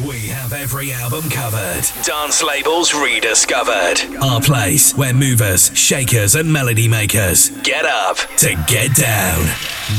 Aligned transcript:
We 0.00 0.28
have 0.28 0.54
every 0.54 0.90
album 0.90 1.28
covered. 1.28 1.82
Dance 2.02 2.42
labels 2.42 2.94
rediscovered. 2.94 4.00
Our 4.22 4.40
place 4.40 4.96
where 4.96 5.12
movers, 5.12 5.70
shakers, 5.76 6.34
and 6.34 6.50
melody 6.50 6.88
makers 6.88 7.50
get 7.62 7.84
up 7.84 8.16
to 8.38 8.54
get 8.66 8.96
down. 8.96 9.44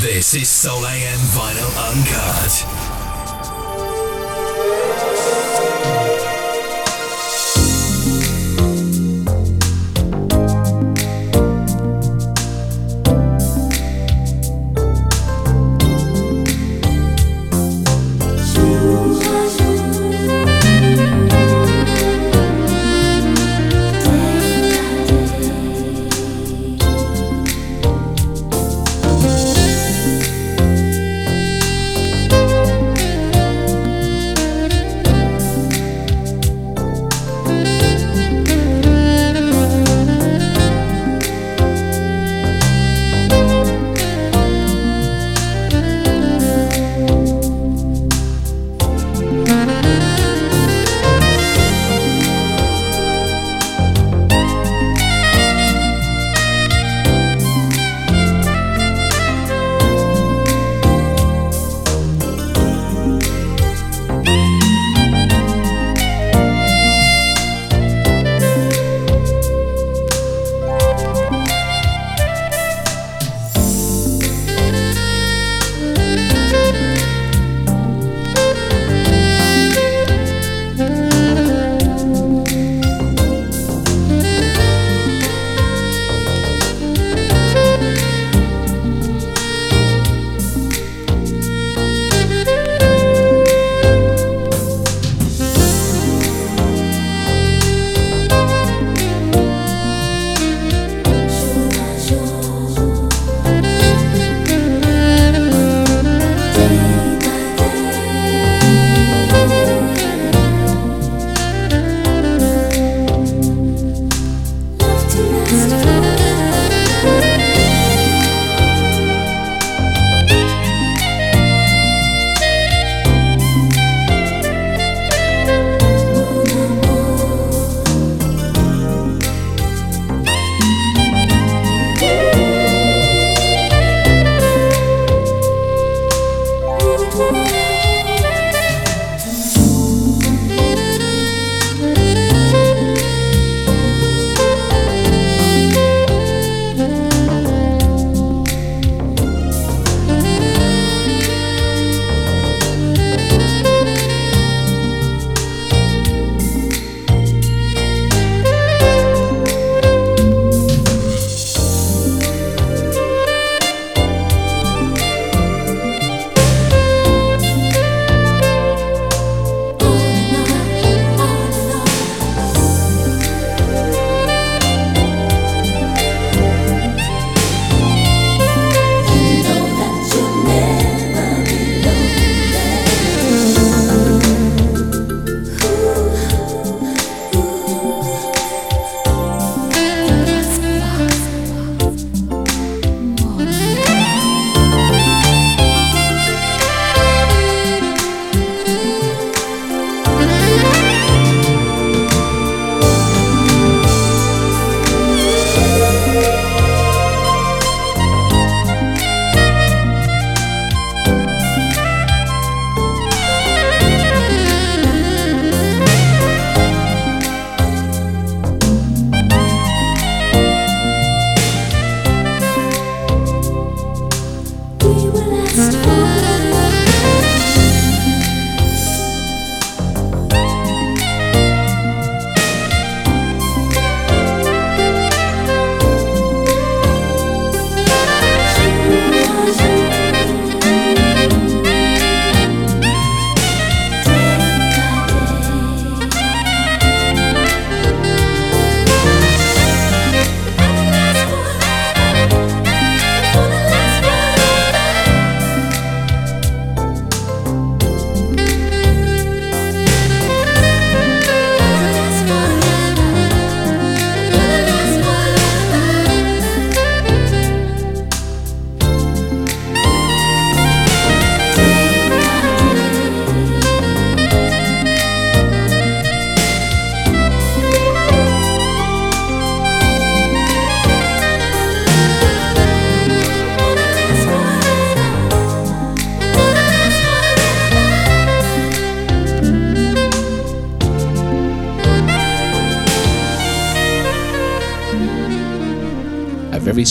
This 0.02 0.34
is 0.34 0.50
Soul 0.50 0.84
AM 0.84 1.20
Vinyl 1.29 1.92
Uncut. 1.92 2.93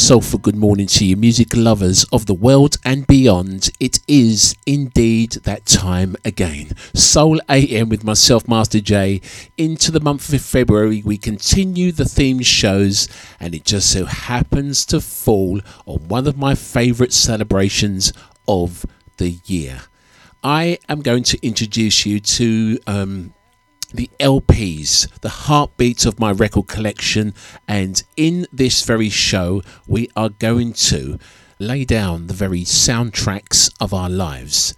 Soulful 0.02 0.40
good 0.40 0.56
morning 0.56 0.88
to 0.88 1.04
you, 1.04 1.14
music 1.14 1.54
lovers 1.54 2.02
of 2.10 2.26
the 2.26 2.34
world 2.34 2.76
and 2.84 3.06
beyond. 3.06 3.70
It 3.78 4.00
is 4.08 4.56
indeed 4.66 5.34
that 5.44 5.64
time 5.64 6.16
again. 6.25 6.75
Soul 6.93 7.40
AM 7.49 7.88
with 7.88 8.02
myself, 8.02 8.49
Master 8.49 8.81
J. 8.81 9.20
Into 9.56 9.93
the 9.93 10.00
month 10.00 10.32
of 10.32 10.43
February, 10.43 11.02
we 11.04 11.19
continue 11.19 11.93
the 11.93 12.04
theme 12.04 12.40
shows, 12.40 13.06
and 13.38 13.54
it 13.54 13.64
just 13.64 13.93
so 13.93 14.04
happens 14.04 14.84
to 14.87 15.00
fall 15.00 15.60
on 15.87 16.08
one 16.08 16.26
of 16.26 16.37
my 16.37 16.56
favourite 16.56 17.12
celebrations 17.12 18.12
of 18.48 18.84
the 19.19 19.38
year. 19.44 19.82
I 20.43 20.78
am 20.88 21.02
going 21.02 21.22
to 21.22 21.46
introduce 21.46 22.05
you 22.05 22.19
to 22.19 22.78
um, 22.88 23.34
the 23.92 24.10
LPs, 24.18 25.08
the 25.20 25.28
heartbeats 25.28 26.06
of 26.06 26.18
my 26.18 26.32
record 26.32 26.66
collection. 26.66 27.34
And 27.68 28.02
in 28.16 28.46
this 28.52 28.82
very 28.82 29.08
show, 29.08 29.62
we 29.86 30.08
are 30.16 30.28
going 30.28 30.72
to 30.74 31.18
lay 31.58 31.84
down 31.84 32.26
the 32.26 32.34
very 32.34 32.62
soundtracks 32.62 33.72
of 33.80 33.94
our 33.94 34.10
lives. 34.10 34.74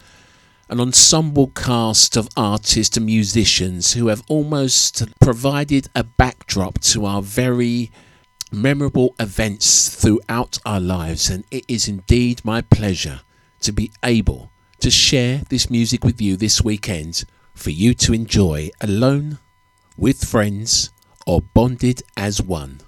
An 0.68 0.80
ensemble 0.80 1.48
cast 1.48 2.16
of 2.16 2.28
artists 2.36 2.96
and 2.96 3.06
musicians 3.06 3.92
who 3.92 4.08
have 4.08 4.22
almost 4.28 5.02
provided 5.20 5.88
a 5.94 6.04
backdrop 6.04 6.80
to 6.80 7.04
our 7.04 7.22
very 7.22 7.90
memorable 8.50 9.14
events 9.18 9.88
throughout 9.88 10.58
our 10.64 10.80
lives. 10.80 11.28
And 11.28 11.44
it 11.50 11.64
is 11.68 11.88
indeed 11.88 12.44
my 12.44 12.62
pleasure 12.62 13.20
to 13.60 13.72
be 13.72 13.92
able 14.02 14.50
to 14.80 14.90
share 14.90 15.42
this 15.48 15.70
music 15.70 16.04
with 16.04 16.20
you 16.20 16.36
this 16.36 16.62
weekend 16.62 17.24
for 17.54 17.70
you 17.70 17.94
to 17.94 18.12
enjoy 18.12 18.70
alone, 18.80 19.38
with 19.96 20.24
friends, 20.24 20.90
or 21.26 21.40
bonded 21.40 22.02
as 22.16 22.42
one. 22.42 22.80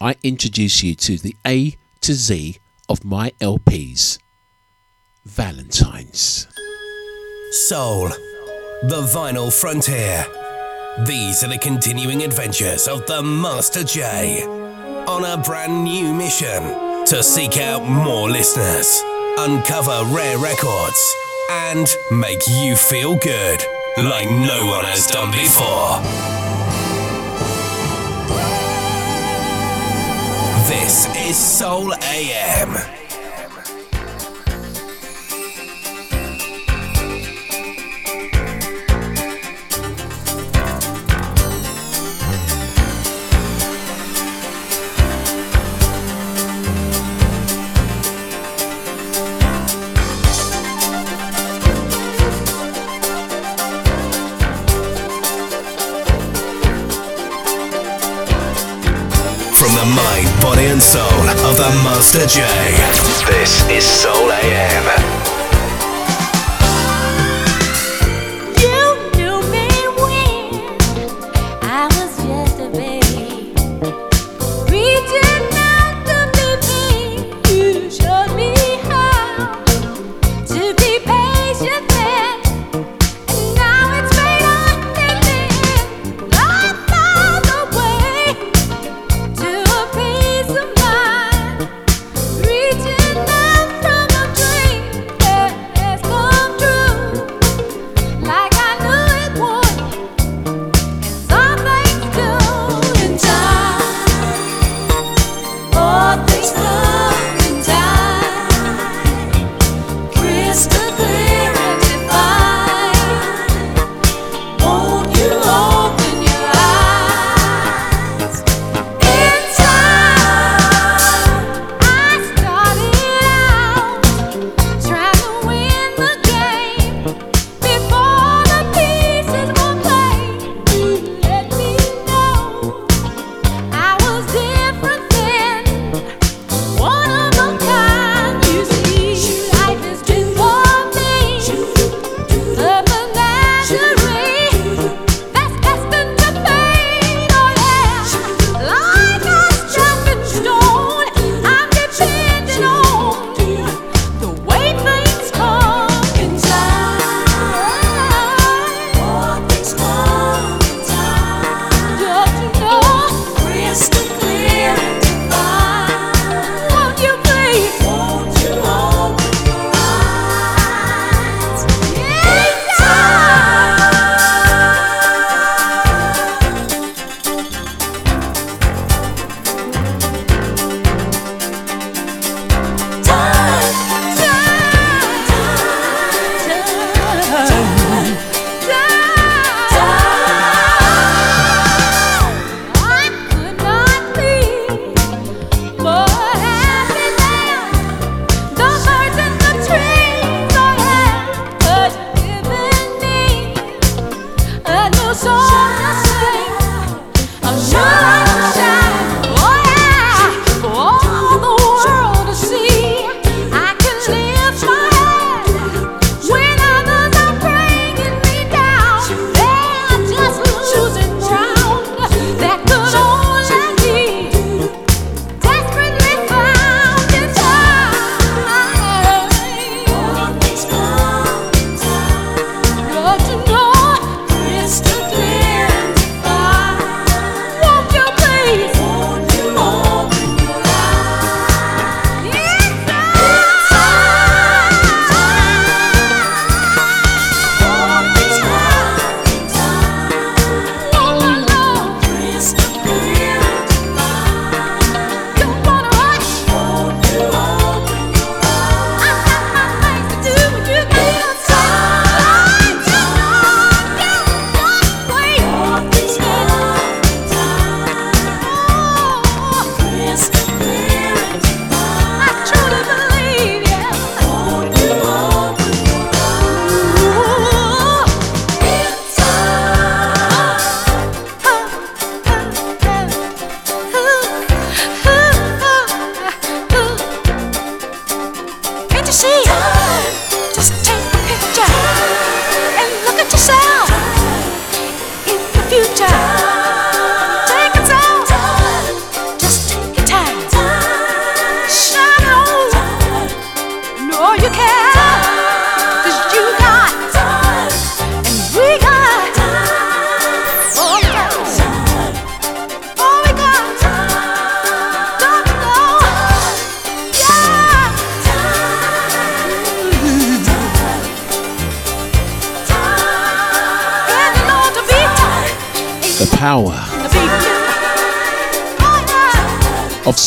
I 0.00 0.16
introduce 0.22 0.82
you 0.82 0.94
to 0.96 1.18
the 1.18 1.36
A 1.46 1.76
to 2.00 2.14
Z 2.14 2.58
of 2.88 3.04
my 3.04 3.30
LPs. 3.40 4.18
Valentine's. 5.24 6.46
Soul, 7.68 8.08
the 8.82 9.08
vinyl 9.14 9.52
frontier. 9.52 10.26
These 11.06 11.44
are 11.44 11.48
the 11.48 11.58
continuing 11.58 12.22
adventures 12.22 12.88
of 12.88 13.06
the 13.06 13.22
Master 13.22 13.84
J 13.84 14.44
on 14.44 15.24
a 15.24 15.42
brand 15.42 15.84
new 15.84 16.12
mission 16.12 16.62
to 17.06 17.22
seek 17.22 17.58
out 17.58 17.86
more 17.86 18.30
listeners, 18.30 19.02
uncover 19.38 20.02
rare 20.14 20.38
records, 20.38 21.14
and 21.50 21.86
make 22.10 22.46
you 22.48 22.74
feel 22.74 23.16
good 23.16 23.64
like 24.02 24.28
no 24.28 24.66
one 24.66 24.84
has 24.84 25.06
done 25.06 25.30
before. 25.30 26.00
This 30.68 31.06
is 31.28 31.36
Soul 31.36 31.94
AM. 31.94 33.03
And 60.74 60.82
soul 60.82 61.02
of 61.04 61.56
the 61.56 61.70
Master 61.84 62.26
J. 62.26 62.42
This 63.30 63.62
is 63.70 63.84
Soul 63.84 64.32
AM. 64.32 65.13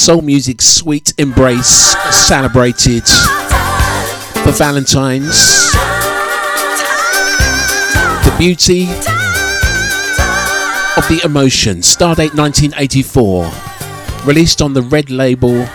Soul 0.08 0.22
music's 0.22 0.64
sweet 0.64 1.14
embrace 1.18 1.94
celebrated 2.12 3.06
for 3.06 4.54
Valentine's. 4.54 5.74
The 8.24 8.34
beauty 8.40 8.84
of 10.96 11.06
the 11.10 11.20
emotion. 11.26 11.80
Stardate 11.80 12.34
1984. 12.38 13.52
Released 14.24 14.62
on 14.62 14.72
the 14.72 14.82
red 14.82 15.10
label 15.10 15.68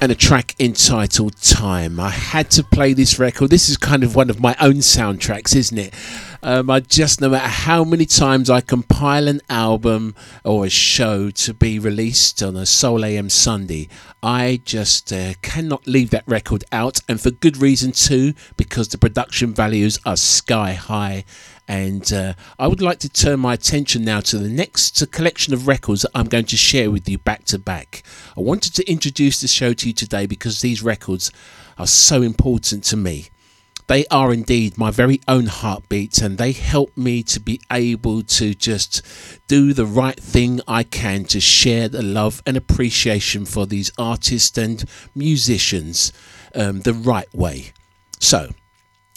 and 0.00 0.10
a 0.10 0.14
track 0.14 0.54
entitled 0.58 1.36
Time. 1.42 2.00
I 2.00 2.08
had 2.08 2.50
to 2.52 2.64
play 2.64 2.94
this 2.94 3.18
record. 3.18 3.50
This 3.50 3.68
is 3.68 3.76
kind 3.76 4.02
of 4.04 4.16
one 4.16 4.30
of 4.30 4.40
my 4.40 4.56
own 4.58 4.76
soundtracks, 4.76 5.54
isn't 5.54 5.76
it? 5.76 5.92
Um, 6.46 6.68
I 6.68 6.80
just, 6.80 7.22
no 7.22 7.30
matter 7.30 7.48
how 7.48 7.84
many 7.84 8.04
times 8.04 8.50
I 8.50 8.60
compile 8.60 9.28
an 9.28 9.40
album 9.48 10.14
or 10.44 10.66
a 10.66 10.68
show 10.68 11.30
to 11.30 11.54
be 11.54 11.78
released 11.78 12.42
on 12.42 12.54
a 12.54 12.66
Soul 12.66 13.02
AM 13.02 13.30
Sunday, 13.30 13.88
I 14.22 14.60
just 14.66 15.10
uh, 15.10 15.32
cannot 15.40 15.86
leave 15.86 16.10
that 16.10 16.22
record 16.26 16.62
out, 16.70 17.00
and 17.08 17.18
for 17.18 17.30
good 17.30 17.56
reason 17.56 17.92
too, 17.92 18.34
because 18.58 18.88
the 18.88 18.98
production 18.98 19.54
values 19.54 19.98
are 20.04 20.18
sky 20.18 20.74
high 20.74 21.24
and 21.66 22.12
uh, 22.12 22.34
I 22.58 22.68
would 22.68 22.82
like 22.82 22.98
to 22.98 23.08
turn 23.08 23.40
my 23.40 23.54
attention 23.54 24.04
now 24.04 24.20
to 24.20 24.36
the 24.36 24.50
next 24.50 25.10
collection 25.12 25.54
of 25.54 25.66
records 25.66 26.02
that 26.02 26.10
I'm 26.14 26.26
going 26.26 26.44
to 26.44 26.58
share 26.58 26.90
with 26.90 27.08
you 27.08 27.16
back 27.16 27.44
to 27.46 27.58
back. 27.58 28.02
I 28.36 28.42
wanted 28.42 28.74
to 28.74 28.90
introduce 28.90 29.40
the 29.40 29.48
show 29.48 29.72
to 29.72 29.86
you 29.86 29.94
today 29.94 30.26
because 30.26 30.60
these 30.60 30.82
records 30.82 31.32
are 31.78 31.86
so 31.86 32.20
important 32.20 32.84
to 32.84 32.98
me. 32.98 33.30
They 33.86 34.06
are 34.06 34.32
indeed 34.32 34.78
my 34.78 34.90
very 34.90 35.20
own 35.28 35.46
heartbeats, 35.46 36.22
and 36.22 36.38
they 36.38 36.52
help 36.52 36.96
me 36.96 37.22
to 37.24 37.40
be 37.40 37.60
able 37.70 38.22
to 38.22 38.54
just 38.54 39.02
do 39.46 39.74
the 39.74 39.84
right 39.84 40.18
thing 40.18 40.60
I 40.66 40.84
can 40.84 41.24
to 41.26 41.40
share 41.40 41.88
the 41.88 42.02
love 42.02 42.42
and 42.46 42.56
appreciation 42.56 43.44
for 43.44 43.66
these 43.66 43.92
artists 43.98 44.56
and 44.56 44.84
musicians 45.14 46.12
um, 46.54 46.80
the 46.80 46.94
right 46.94 47.32
way. 47.34 47.72
So, 48.20 48.50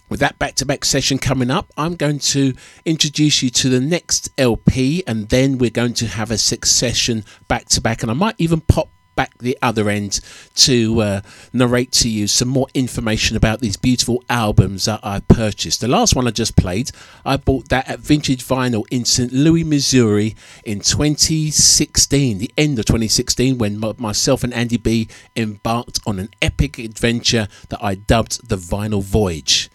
with 0.10 0.20
that 0.20 0.40
back 0.40 0.56
to 0.56 0.66
back 0.66 0.84
session 0.84 1.18
coming 1.18 1.52
up, 1.52 1.72
I'm 1.78 1.96
going 1.96 2.20
to 2.20 2.54
introduce 2.86 3.42
you 3.44 3.50
to 3.52 3.70
the 3.70 3.82
next 3.82 4.30
LP 4.38 5.04
and 5.06 5.30
then 5.30 5.58
we're 5.58 5.70
going 5.70 5.94
to 5.96 6.08
have 6.08 6.32
a 6.32 6.38
succession 6.38 7.26
back 7.48 7.68
to 7.70 7.82
back. 7.82 8.04
And 8.04 8.12
I 8.12 8.14
might 8.14 8.36
even 8.38 8.62
pop 8.62 8.90
back 9.18 9.38
the 9.40 9.58
other 9.62 9.90
end 9.90 10.22
to 10.56 11.02
uh, 11.02 11.22
narrate 11.52 11.92
to 11.92 12.08
you 12.08 12.28
some 12.28 12.48
more 12.48 12.68
information 12.74 13.36
about 13.36 13.60
these 13.60 13.76
beautiful 13.76 14.24
albums 14.30 14.86
that 14.86 15.02
I 15.04 15.20
purchased. 15.20 15.82
The 15.82 15.90
last 15.90 16.16
one 16.16 16.26
I 16.26 16.32
just 16.32 16.56
played, 16.56 16.92
I 17.26 17.36
bought 17.36 17.68
that 17.68 17.90
at 17.90 18.00
Vintage 18.00 18.46
Vinyl 18.46 18.86
in 18.90 19.04
St. 19.04 19.34
Louis, 19.34 19.66
Missouri 19.66 20.36
in 20.64 20.80
2016, 20.80 22.38
the 22.38 22.52
end 22.58 22.80
of 22.80 22.86
2016, 22.86 23.58
when 23.58 23.82
myself 23.98 24.46
and 24.46 24.54
Andy 24.54 24.78
B 24.78 25.10
embarked 25.36 26.00
on 26.06 26.20
an 26.20 26.30
epic 26.42 26.78
adventure 26.78 27.50
that 27.68 27.84
I 27.84 27.96
dubbed 27.96 28.48
the 28.48 28.56
Vinyl 28.56 29.04
Voyage. 29.04 29.70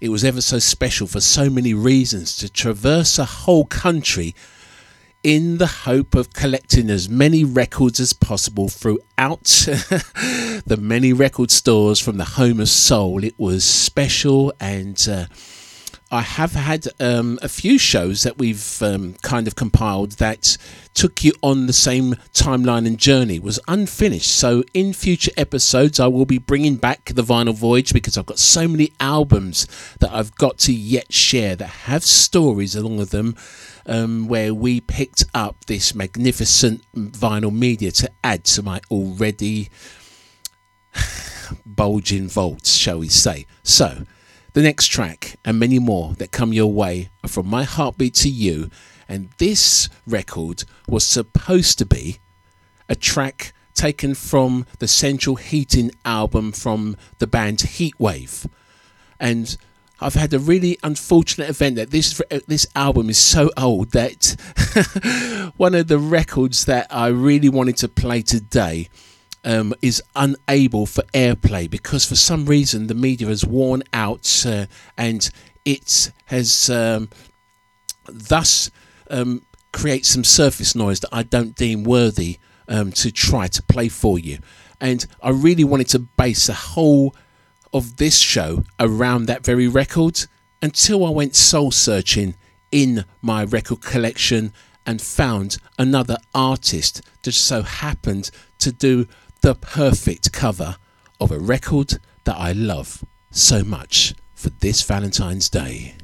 It 0.00 0.08
was 0.08 0.24
ever 0.24 0.40
so 0.40 0.58
special 0.58 1.06
for 1.06 1.20
so 1.20 1.50
many 1.50 1.74
reasons 1.74 2.36
to 2.38 2.48
traverse 2.48 3.18
a 3.18 3.24
whole 3.24 3.64
country 3.64 4.34
in 5.22 5.58
the 5.58 5.66
hope 5.66 6.14
of 6.14 6.32
collecting 6.32 6.90
as 6.90 7.08
many 7.08 7.44
records 7.44 8.00
as 8.00 8.12
possible 8.12 8.68
throughout 8.68 9.44
the 9.44 10.78
many 10.80 11.12
record 11.12 11.50
stores 11.50 12.00
from 12.00 12.16
the 12.16 12.24
home 12.24 12.60
of 12.60 12.68
soul. 12.68 13.24
It 13.24 13.34
was 13.38 13.64
special 13.64 14.52
and. 14.60 15.06
Uh, 15.08 15.26
I 16.10 16.22
have 16.22 16.52
had 16.52 16.88
um, 17.00 17.38
a 17.42 17.50
few 17.50 17.76
shows 17.76 18.22
that 18.22 18.38
we've 18.38 18.80
um, 18.82 19.14
kind 19.22 19.46
of 19.46 19.56
compiled 19.56 20.12
that 20.12 20.56
took 20.94 21.22
you 21.22 21.34
on 21.42 21.66
the 21.66 21.74
same 21.74 22.14
timeline 22.32 22.86
and 22.86 22.96
journey 22.96 23.38
was 23.38 23.60
unfinished. 23.68 24.34
So 24.34 24.64
in 24.72 24.94
future 24.94 25.32
episodes, 25.36 26.00
I 26.00 26.06
will 26.06 26.24
be 26.24 26.38
bringing 26.38 26.76
back 26.76 27.12
the 27.14 27.22
Vinyl 27.22 27.54
Voyage 27.54 27.92
because 27.92 28.16
I've 28.16 28.24
got 28.24 28.38
so 28.38 28.66
many 28.66 28.90
albums 29.00 29.66
that 30.00 30.10
I've 30.10 30.34
got 30.36 30.56
to 30.60 30.72
yet 30.72 31.12
share 31.12 31.54
that 31.56 31.66
have 31.66 32.04
stories 32.04 32.74
along 32.74 32.96
with 32.96 33.10
them. 33.10 33.36
Um, 33.90 34.28
where 34.28 34.52
we 34.52 34.82
picked 34.82 35.24
up 35.32 35.64
this 35.64 35.94
magnificent 35.94 36.82
vinyl 36.94 37.50
media 37.50 37.90
to 37.92 38.10
add 38.22 38.44
to 38.44 38.62
my 38.62 38.82
already 38.90 39.70
bulging 41.66 42.28
vaults, 42.28 42.74
shall 42.74 42.98
we 42.98 43.08
say. 43.08 43.46
So, 43.62 44.04
the 44.52 44.62
next 44.62 44.88
track 44.88 45.36
and 45.44 45.58
many 45.58 45.78
more 45.78 46.14
that 46.14 46.32
come 46.32 46.52
your 46.52 46.72
way 46.72 47.08
are 47.24 47.28
from 47.28 47.48
My 47.48 47.64
Heartbeat 47.64 48.14
to 48.16 48.28
You, 48.28 48.70
and 49.08 49.30
this 49.38 49.88
record 50.06 50.64
was 50.86 51.06
supposed 51.06 51.78
to 51.78 51.86
be 51.86 52.18
a 52.88 52.94
track 52.94 53.52
taken 53.74 54.14
from 54.14 54.66
the 54.80 54.88
Central 54.88 55.36
Heating 55.36 55.92
album 56.04 56.52
from 56.52 56.96
the 57.18 57.26
band 57.26 57.58
Heatwave. 57.58 58.50
And 59.20 59.56
I've 60.00 60.14
had 60.14 60.32
a 60.32 60.38
really 60.38 60.78
unfortunate 60.82 61.48
event 61.50 61.76
that 61.76 61.90
this 61.90 62.20
this 62.46 62.66
album 62.76 63.10
is 63.10 63.18
so 63.18 63.50
old 63.56 63.90
that 63.92 64.36
one 65.56 65.74
of 65.74 65.88
the 65.88 65.98
records 65.98 66.66
that 66.66 66.86
I 66.90 67.08
really 67.08 67.48
wanted 67.48 67.76
to 67.78 67.88
play 67.88 68.22
today 68.22 68.88
um, 69.44 69.74
is 69.82 70.02
unable 70.14 70.86
for 70.86 71.02
airplay 71.14 71.68
because 71.68 72.04
for 72.04 72.16
some 72.16 72.46
reason 72.46 72.86
the 72.86 72.94
media 72.94 73.28
has 73.28 73.44
worn 73.44 73.82
out 73.92 74.44
uh, 74.46 74.66
and 74.96 75.28
it 75.64 76.12
has 76.26 76.70
um, 76.70 77.08
thus 78.06 78.70
um, 79.10 79.42
create 79.72 80.06
some 80.06 80.24
surface 80.24 80.74
noise 80.74 81.00
that 81.00 81.10
I 81.12 81.22
don't 81.22 81.54
deem 81.54 81.84
worthy 81.84 82.38
um, 82.68 82.92
to 82.92 83.10
try 83.10 83.48
to 83.48 83.62
play 83.62 83.88
for 83.88 84.18
you. 84.18 84.38
And 84.80 85.04
I 85.22 85.30
really 85.30 85.64
wanted 85.64 85.88
to 85.88 85.98
base 85.98 86.46
the 86.46 86.54
whole 86.54 87.14
of 87.72 87.96
this 87.96 88.18
show 88.18 88.64
around 88.78 89.26
that 89.26 89.44
very 89.44 89.68
record 89.68 90.26
until 90.62 91.06
I 91.06 91.10
went 91.10 91.36
soul 91.36 91.70
searching 91.70 92.34
in 92.70 93.04
my 93.22 93.44
record 93.44 93.80
collection 93.80 94.52
and 94.86 95.00
found 95.00 95.58
another 95.78 96.16
artist 96.34 97.02
that 97.22 97.32
so 97.32 97.62
happened 97.62 98.30
to 98.58 98.72
do 98.72 99.06
the 99.40 99.54
perfect 99.54 100.32
cover 100.32 100.76
of 101.20 101.30
a 101.30 101.38
record 101.38 101.98
that 102.24 102.36
I 102.36 102.52
love 102.52 103.04
so 103.30 103.62
much 103.62 104.14
for 104.34 104.50
this 104.50 104.82
Valentine's 104.82 105.48
Day. 105.48 105.94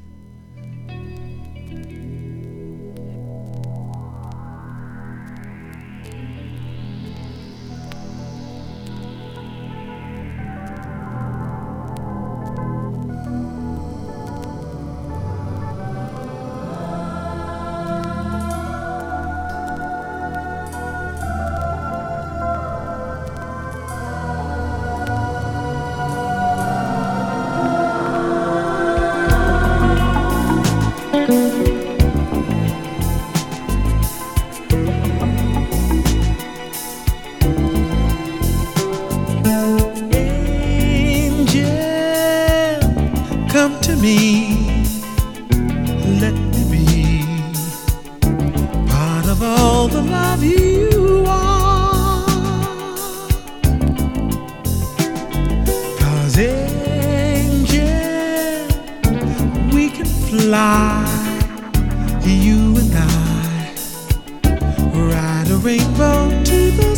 we're 64.95 65.13
at 65.13 65.51
a 65.51 65.57
rainbow 65.57 66.29
to 66.45 66.71
the 66.73 66.97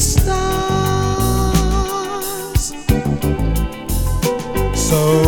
So 4.75 5.26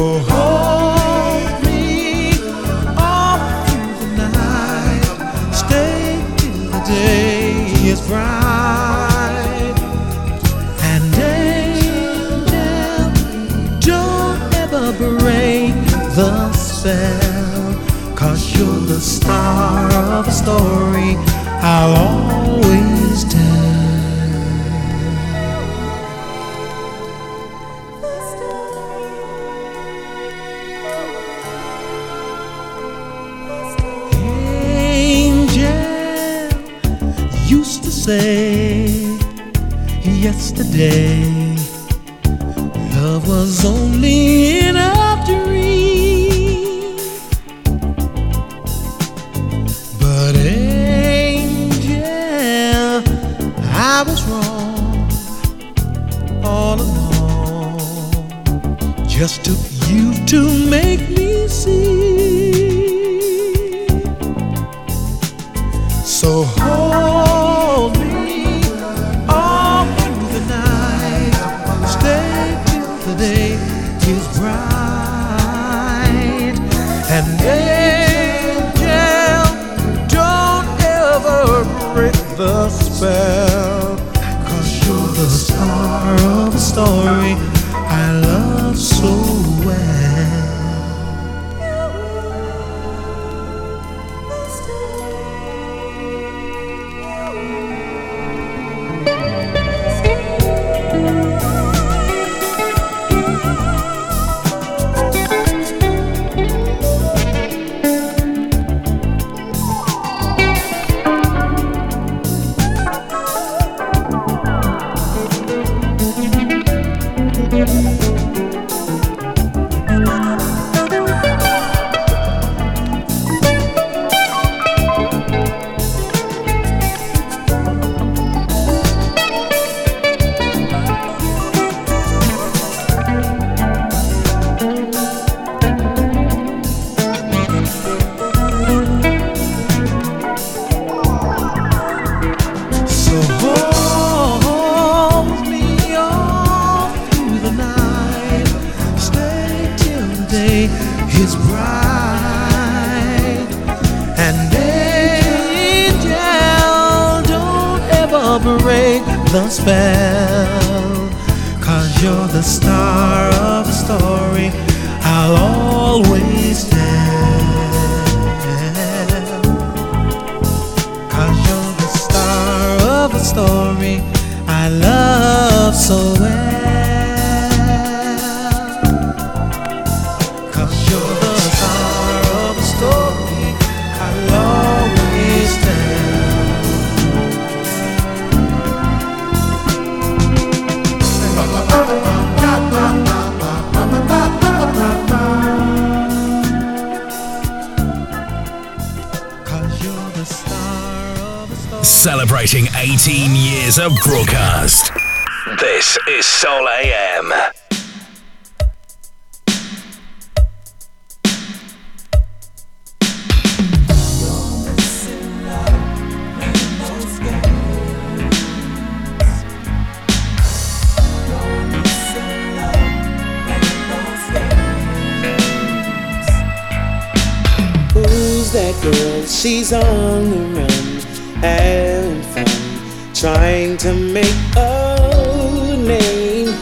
trying 233.18 233.76
to 233.76 233.92
make 233.94 234.32
a 234.56 235.76
name. 235.76 236.54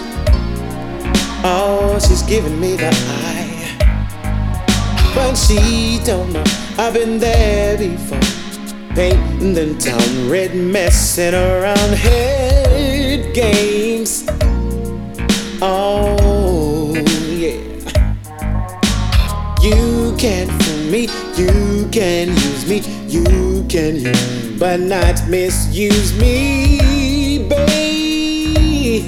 Oh, 1.45 1.99
she's 2.01 2.23
giving 2.23 2.59
me 2.59 2.77
the 2.77 2.89
eye, 2.89 3.77
but 5.15 5.35
she 5.35 6.01
don't 6.03 6.33
know 6.33 6.43
I've 6.79 6.95
been 6.95 7.19
there 7.19 7.77
before. 7.77 8.19
Painting 8.95 9.53
the 9.53 9.75
town 9.79 10.31
red, 10.31 10.55
messing 10.55 11.35
around 11.35 11.93
head 11.93 13.35
games. 13.35 14.25
Oh 15.61 16.95
yeah, 17.29 17.61
you 19.61 20.15
can't 20.17 20.51
fool 20.63 20.91
me, 20.91 21.03
you 21.37 21.87
can 21.93 22.29
use 22.29 22.67
me, 22.67 22.81
you 23.09 23.63
can 23.69 23.97
use 23.97 24.46
but 24.59 24.81
not 24.81 25.29
misuse 25.29 26.19
me, 26.19 27.47
baby. 27.49 29.07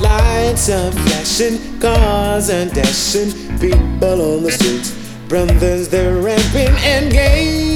Lights 0.00 0.70
are 0.70 0.92
flashing, 0.92 1.80
cars 1.80 2.50
are 2.50 2.66
dashing, 2.66 3.32
people 3.58 4.36
on 4.36 4.42
the 4.42 4.50
streets, 4.50 4.92
brothers 5.28 5.88
they're 5.88 6.16
ramping 6.16 6.74
and 6.84 7.12
gay. 7.12 7.67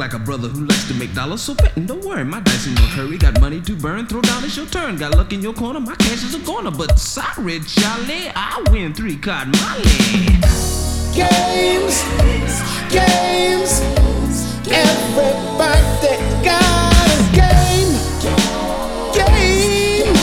Like 0.00 0.14
a 0.14 0.18
brother 0.18 0.48
who 0.48 0.64
likes 0.64 0.88
to 0.88 0.94
make 0.94 1.12
dollars, 1.12 1.42
so 1.42 1.54
betting, 1.54 1.84
don't 1.84 2.02
worry. 2.02 2.24
My 2.24 2.40
dice 2.40 2.66
in 2.66 2.74
no 2.74 2.80
hurry, 2.96 3.18
got 3.18 3.38
money 3.38 3.60
to 3.60 3.76
burn, 3.76 4.06
throw 4.06 4.22
down, 4.22 4.42
it's 4.44 4.56
your 4.56 4.64
turn. 4.64 4.96
Got 4.96 5.14
luck 5.14 5.30
in 5.34 5.42
your 5.42 5.52
corner, 5.52 5.78
my 5.78 5.94
cash 5.96 6.24
is 6.24 6.34
a 6.34 6.38
corner. 6.38 6.70
But 6.70 6.98
sorry, 6.98 7.60
Charlie, 7.60 8.30
I 8.34 8.64
win 8.70 8.94
three 8.94 9.18
card 9.18 9.48
money. 9.48 9.82
Games, 11.12 12.02
games, 12.88 13.82
everybody 14.72 16.16
got 16.42 17.04
a 17.12 17.20
game, 17.36 17.92
game. 19.12 20.16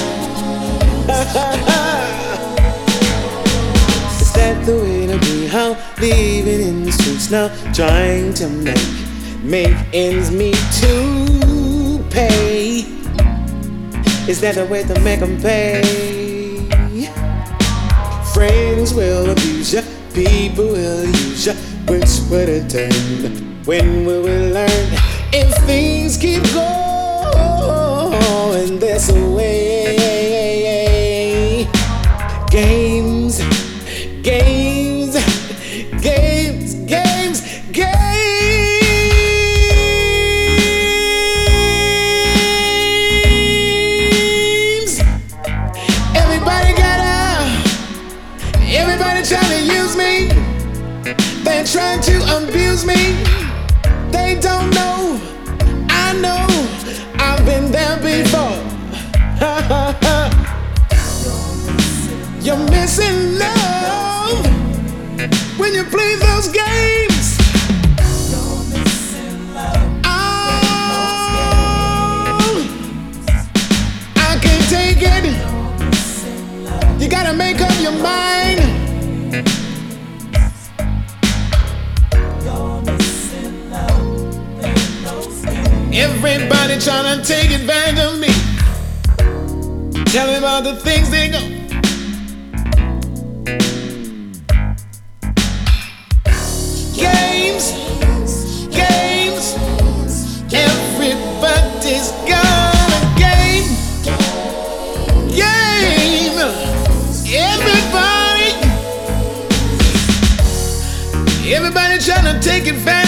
Is 4.21 4.31
that 4.33 4.65
the 4.65 4.73
way 4.75 5.05
to 5.05 5.19
be? 5.19 5.45
How 5.45 5.77
living 6.01 6.61
in 6.67 6.83
the 6.83 6.91
streets 6.91 7.29
now, 7.29 7.49
trying 7.73 8.33
to 8.33 8.49
make 8.49 9.06
make 9.47 9.73
ends 9.93 10.29
meet 10.29 10.57
to 10.73 12.03
pay. 12.09 12.83
Is 14.27 14.41
that 14.41 14.55
the 14.55 14.65
way 14.65 14.83
to 14.83 14.99
make 14.99 15.21
them 15.21 15.41
pay? 15.41 15.81
Friends 18.33 18.93
will 18.93 19.29
abuse 19.31 19.73
ya, 19.73 19.81
people 20.13 20.67
will 20.67 21.05
use 21.05 21.47
ya. 21.47 21.53
Which 21.87 22.19
would 22.29 22.49
it 22.49 22.69
turn? 22.69 22.91
When 23.63 24.05
will 24.05 24.23
we 24.23 24.51
learn? 24.51 24.93
If 25.31 25.55
things 25.65 26.17
keep 26.17 26.43
going 26.53 26.69
this 28.79 29.09
way, 29.11 29.96
me. 52.85 53.23
They 54.11 54.37
don't 54.39 54.69
know. 54.71 55.19
I 55.89 56.13
know. 56.21 56.45
I've 57.17 57.43
been 57.45 57.71
there 57.71 57.97
before. 57.97 58.61
You're 62.41 62.57
missing 62.69 63.39
love 63.39 64.45
when 65.57 65.73
you 65.73 65.83
play 65.85 66.15
those 66.15 66.49
games. 66.49 67.06
Everybody 86.77 87.01
trying 87.01 87.19
to 87.19 87.25
take 87.25 87.51
advantage 87.59 87.99
of 87.99 88.19
me. 88.19 88.27
Tell 90.11 90.27
me 90.27 90.35
about 90.37 90.63
the 90.63 90.75
things 90.75 91.09
they 91.09 91.27
go. 91.27 91.39
Games, 96.93 97.73
games. 98.69 99.55
Everybody's 100.53 102.11
got 102.27 102.75
a 102.93 103.09
game. 103.17 103.67
Game. 105.33 106.37
Everybody. 107.33 108.51
Everybody 111.51 111.97
trying 111.99 112.25
to 112.25 112.39
take 112.39 112.67
advantage 112.67 113.06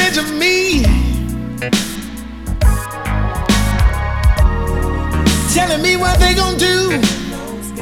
what 5.99 6.19
they 6.19 6.33
gonna 6.33 6.57
do 6.57 7.01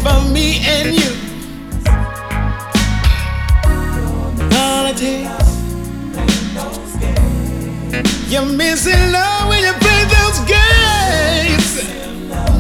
for 0.02 0.22
me 0.32 0.60
and 0.66 0.96
you. 0.96 1.12
Politics. 4.50 5.48
You're 8.32 8.46
missing 8.46 9.12
love 9.12 9.50
when 9.50 9.64
you 9.64 9.74
play 9.74 10.04
those 10.16 10.40
games. 10.56 11.70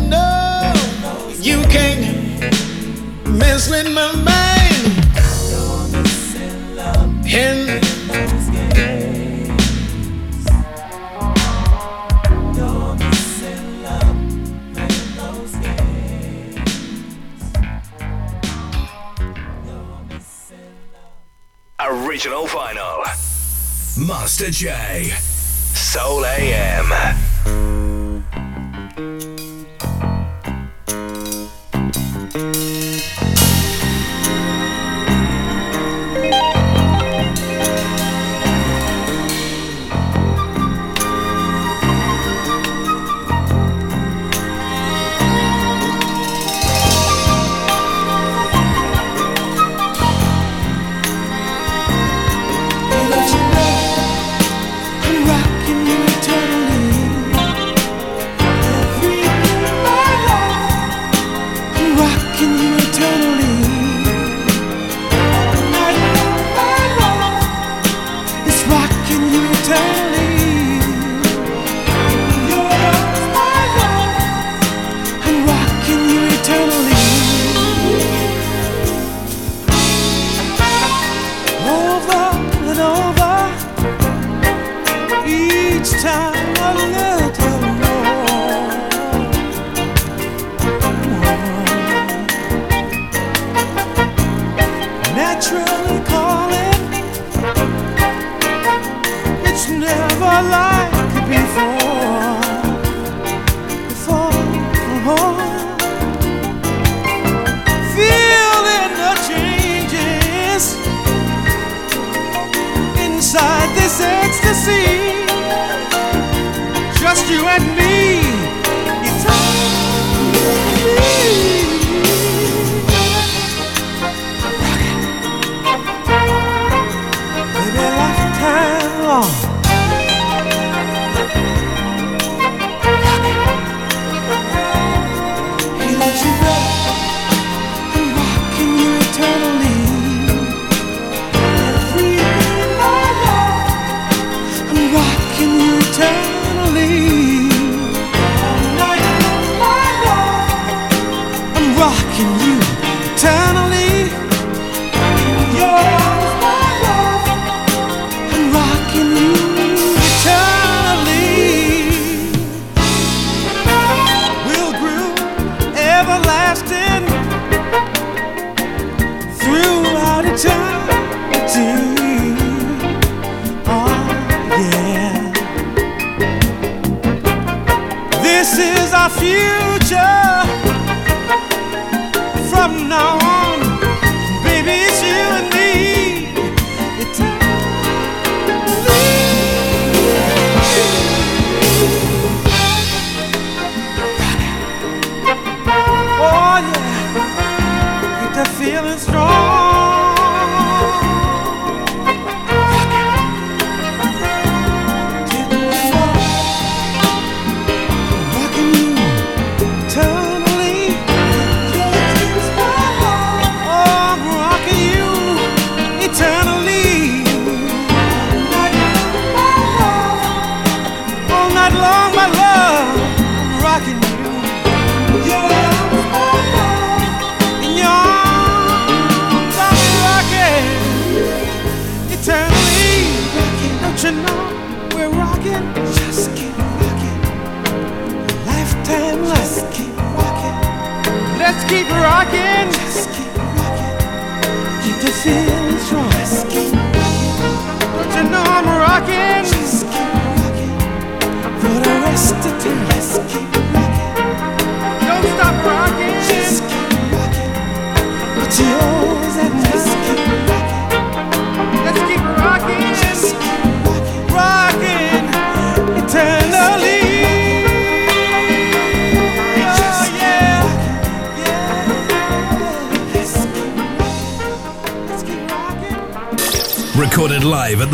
No, 0.09 0.73
you 1.39 1.61
can't 1.73 2.05
mess 3.37 3.69
with 3.69 3.91
my 3.93 4.11
mind. 4.23 4.46
Original 22.17 22.47
vinyl. 22.47 24.07
Master 24.07 24.49
J. 24.49 25.13
Soul 25.75 26.25
AM. 26.25 27.26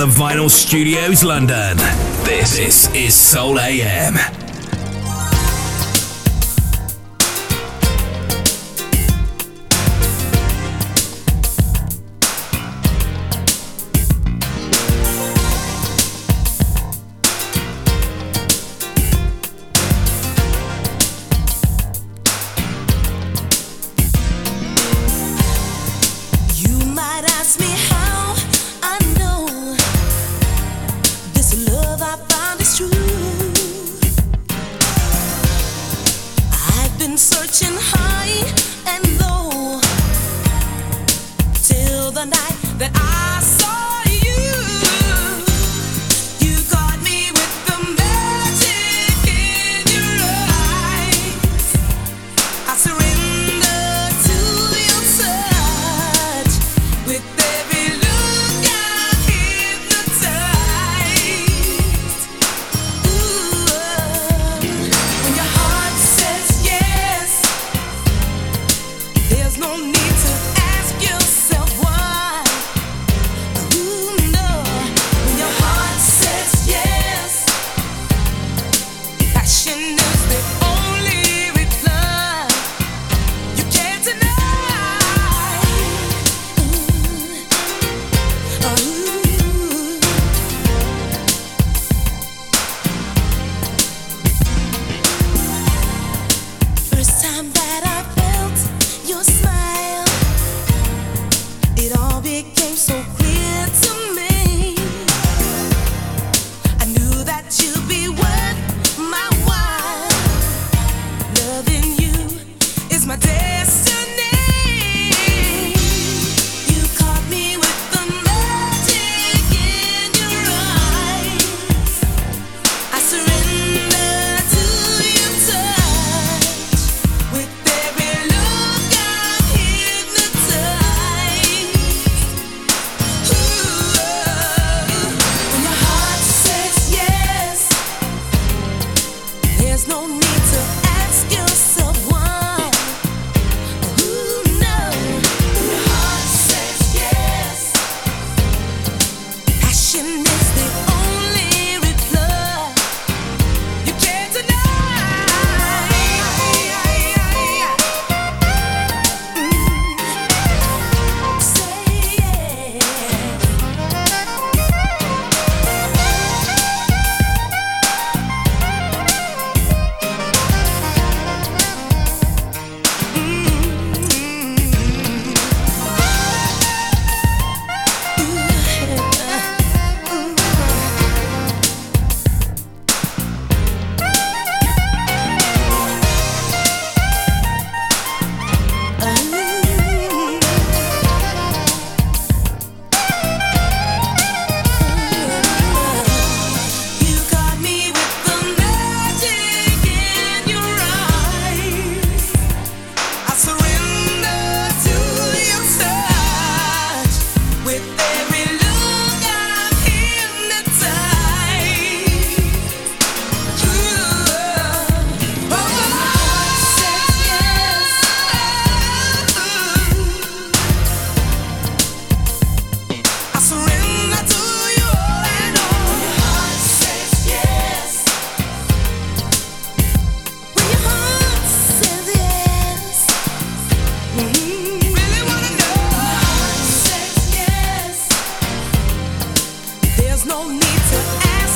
The 0.03 0.09
Vinyl 0.09 0.49
Studios, 0.49 1.23
London. 1.23 1.77
This, 2.25 2.93
is 2.93 3.15
Soul 3.15 3.57
AM. 3.57 4.42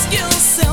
skill 0.09 0.31
set. 0.31 0.66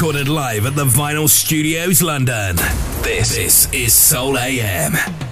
Recorded 0.00 0.30
live 0.30 0.64
at 0.64 0.74
the 0.74 0.86
Vinyl 0.86 1.28
Studios, 1.28 2.00
London. 2.00 2.56
This, 3.02 3.36
this 3.36 3.70
is 3.74 3.92
Soul 3.92 4.38
AM. 4.38 5.29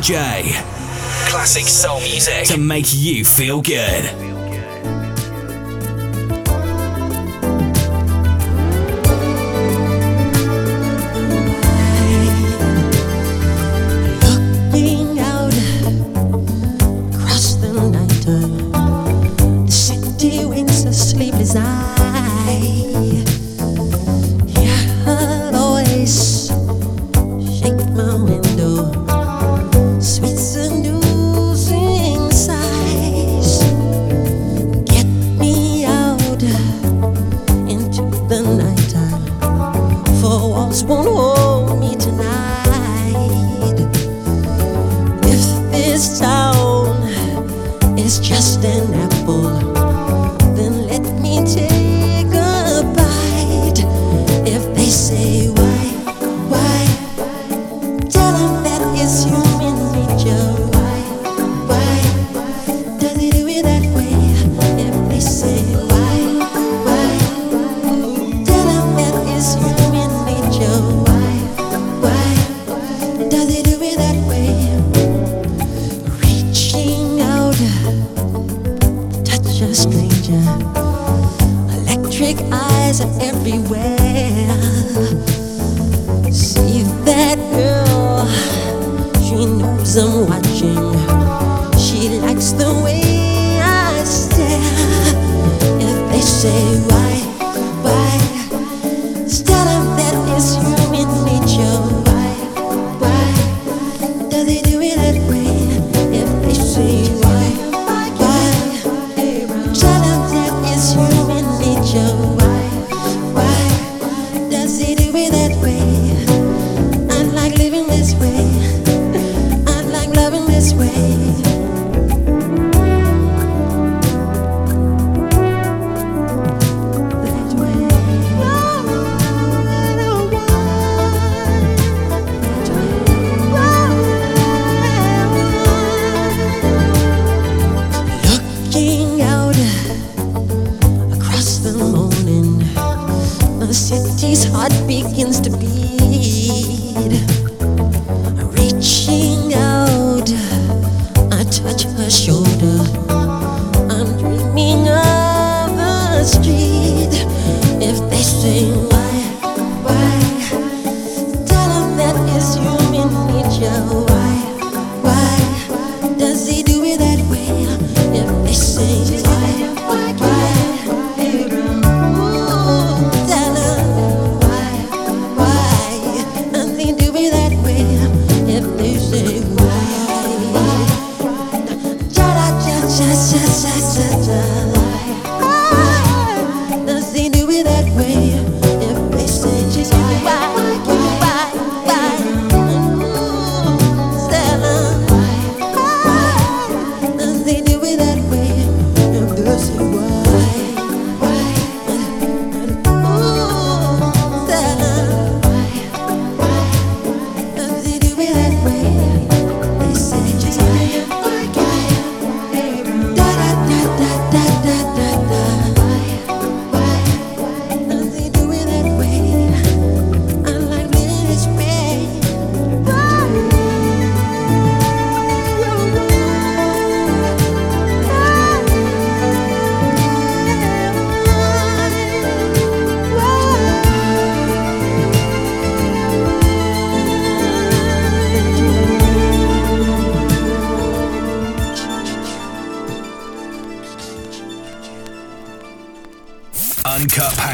J. 0.00 0.42
Classic 1.28 1.64
soul 1.64 2.00
music 2.00 2.44
to 2.46 2.58
make 2.58 2.86
you 2.94 3.24
feel 3.24 3.60
good. 3.60 4.19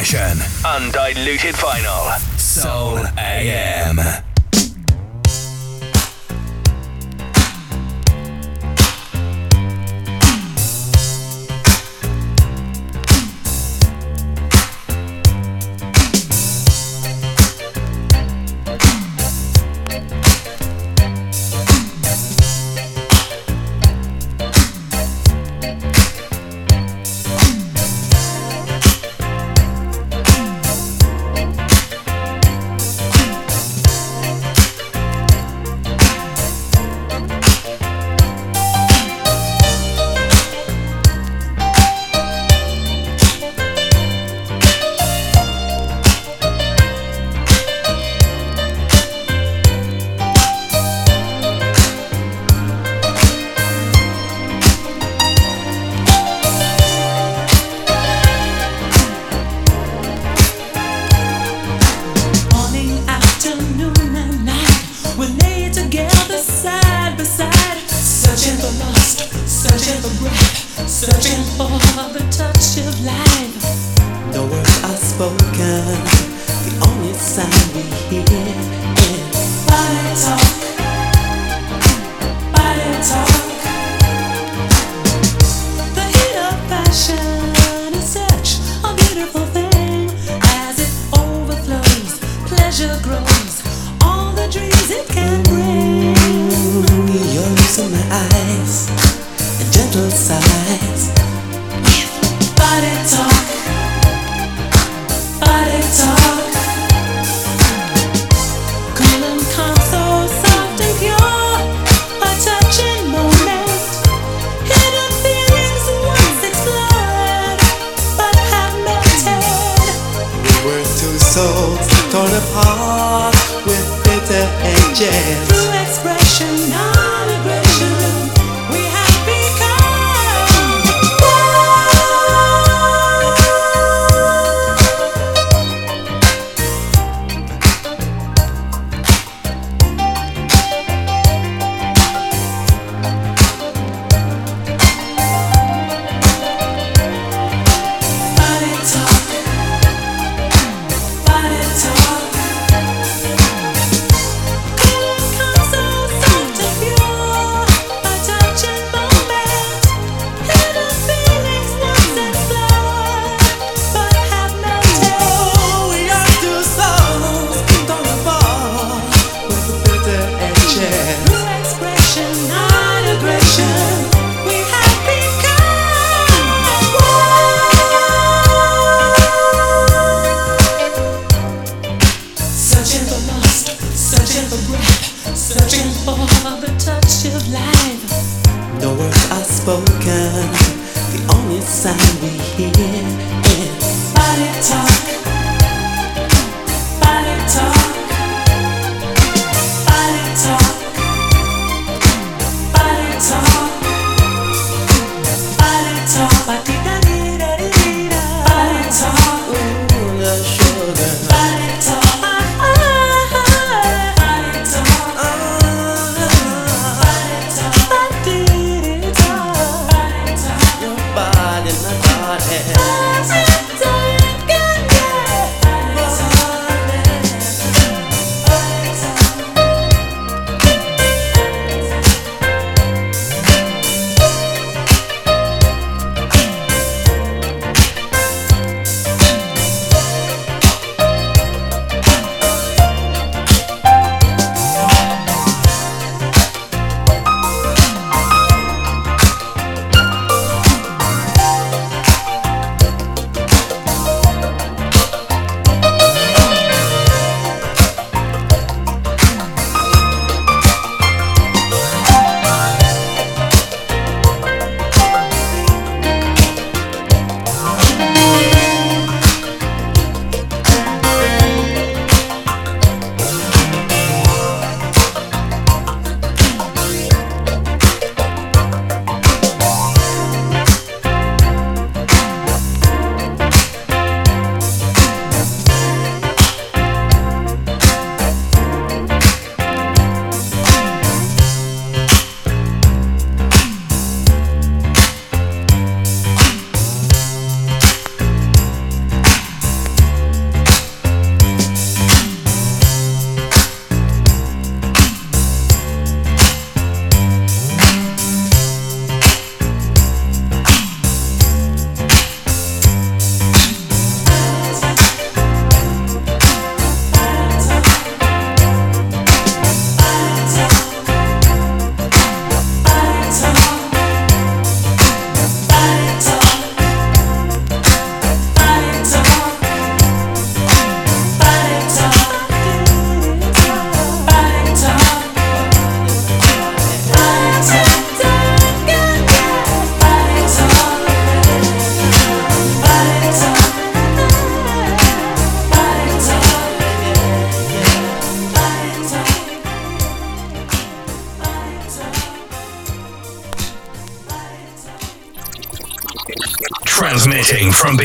session. 0.07 0.39
Undiluted 0.65 1.57
final. 1.57 2.06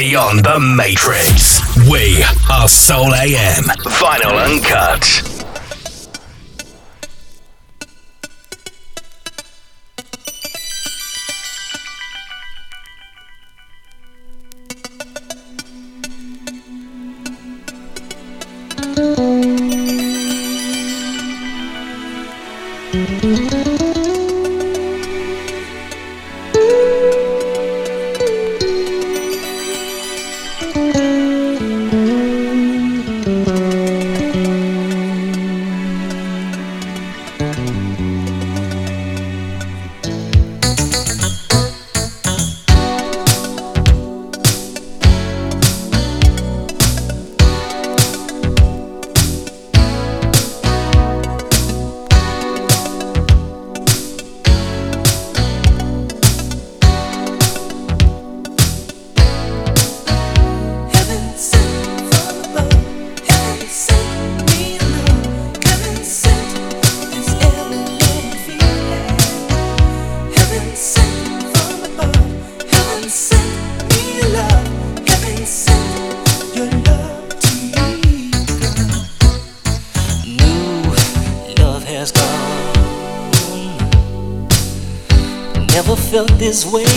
Beyond 0.02 0.44
the 0.44 0.60
Matrix. 0.60 1.62
We 1.88 2.24
are 2.52 2.68
Soul 2.68 3.14
AM. 3.14 3.66
Vinyl 3.86 4.34
Uncut. 4.48 5.31
Felt 86.62 86.74
way 86.74 86.91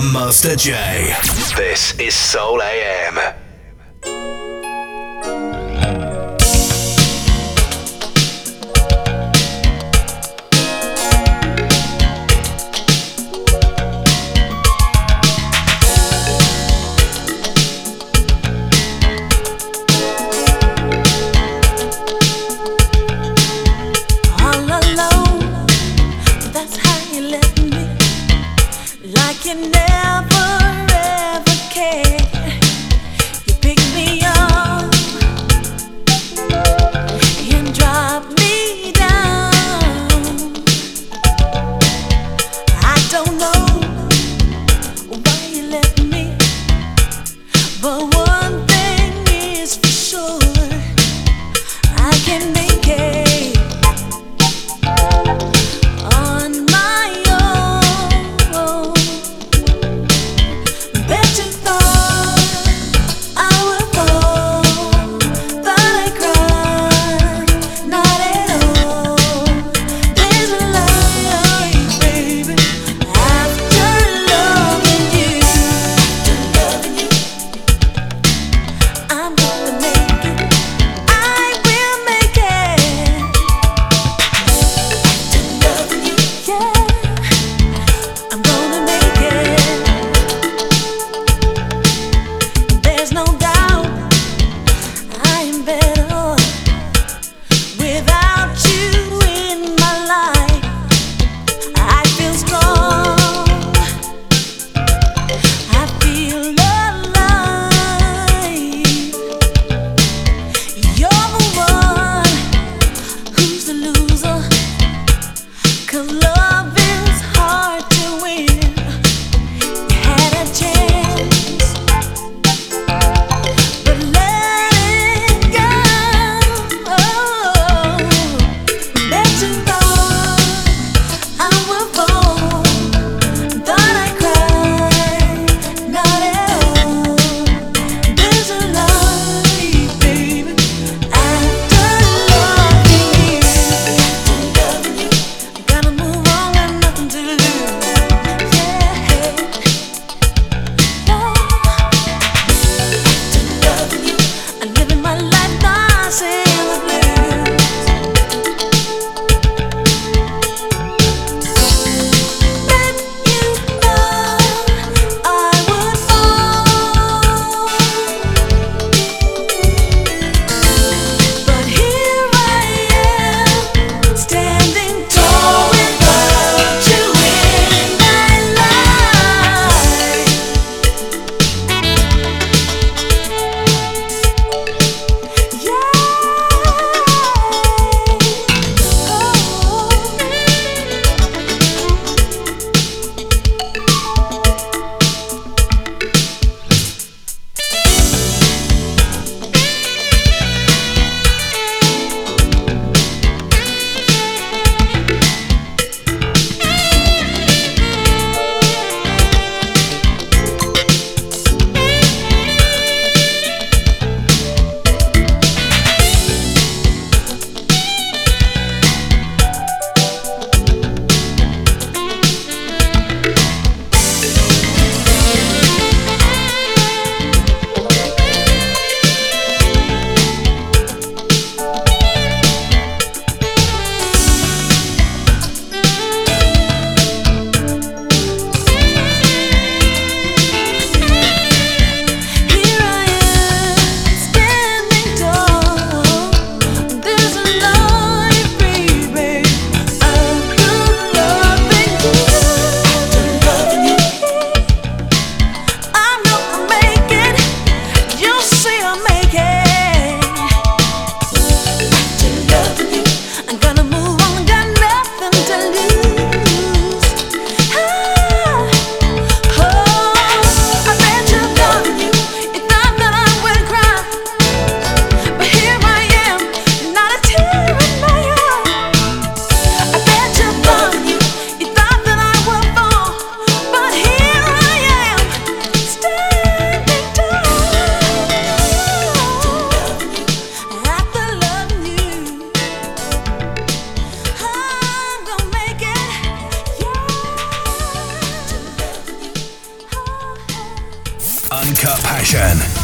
Master 0.00 0.56
J. 0.56 1.14
This 1.56 1.98
is 1.98 2.14
Soul 2.14 2.62
AM. 2.62 3.09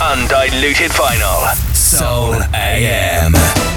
Undiluted 0.01 0.90
vinyl. 0.92 1.74
Soul 1.74 2.34
AM. 2.53 3.76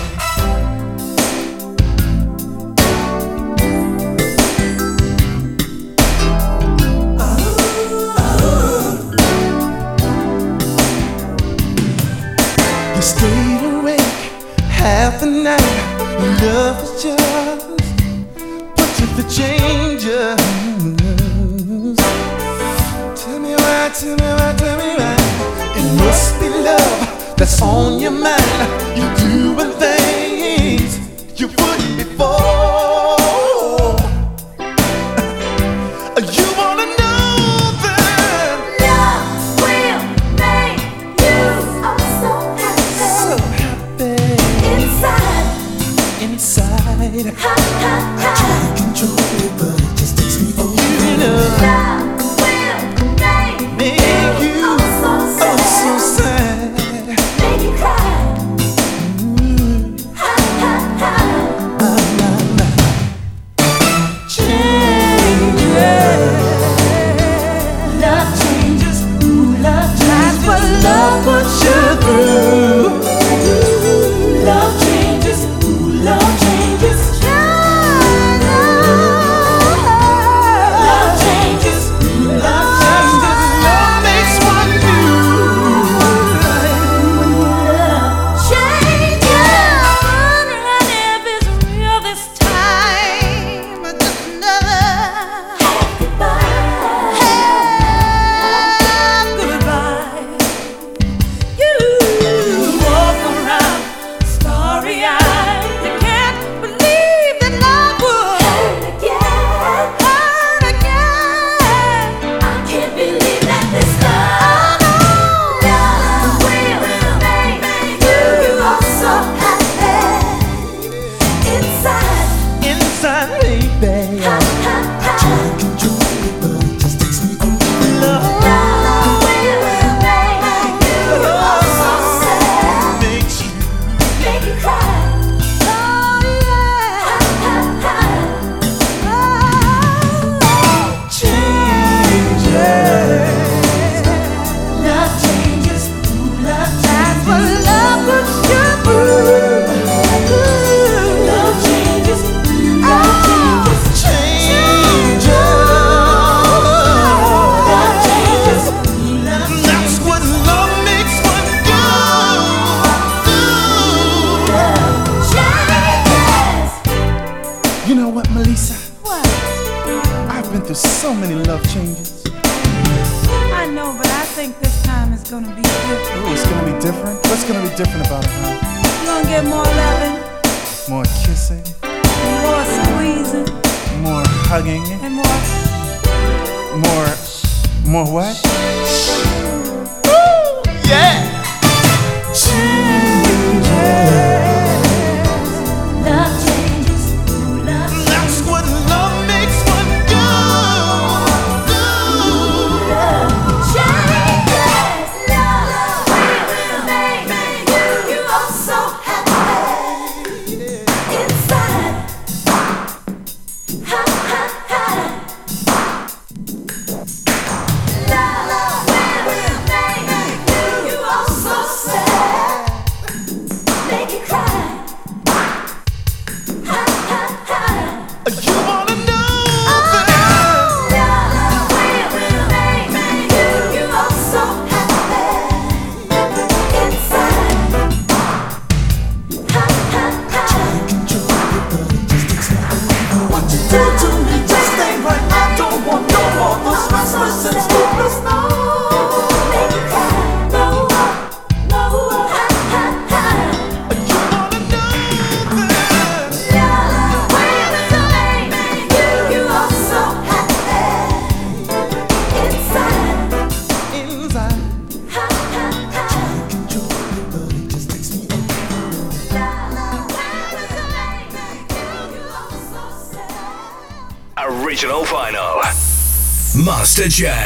Master 277.09 277.38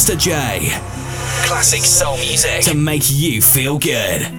Master 0.00 0.16
J. 0.16 0.70
Classic 1.44 1.84
soul 1.84 2.16
music 2.16 2.62
to 2.62 2.74
make 2.74 3.10
you 3.10 3.42
feel 3.42 3.78
good. 3.78 4.29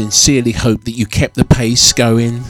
Sincerely 0.00 0.52
hope 0.52 0.84
that 0.84 0.92
you 0.92 1.04
kept 1.04 1.34
the 1.34 1.44
pace 1.44 1.92
going 1.92 2.42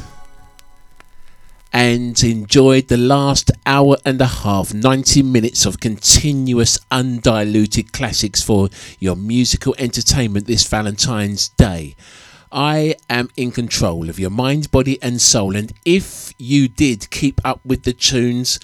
and 1.73 2.23
enjoyed 2.23 2.87
the 2.87 2.97
last 2.97 3.51
hour 3.67 3.97
and 4.05 4.21
a 4.21 4.27
half, 4.27 4.73
90 4.73 5.25
minutes 5.25 5.67
of 5.67 5.81
continuous, 5.81 6.79
undiluted 6.93 7.93
classics 7.93 8.41
for 8.41 8.69
your 9.01 9.17
musical 9.17 9.75
entertainment 9.79 10.47
this 10.47 10.65
Valentine's 10.69 11.49
Day. 11.49 11.97
I 12.53 12.95
am 13.09 13.31
in 13.37 13.51
control 13.51 14.09
of 14.09 14.21
your 14.21 14.31
mind, 14.31 14.71
body, 14.71 15.03
and 15.03 15.21
soul. 15.21 15.57
And 15.57 15.73
if 15.85 16.33
you 16.39 16.69
did 16.69 17.11
keep 17.11 17.41
up 17.45 17.59
with 17.67 17.83
the 17.83 17.93
tunes, 17.93 18.61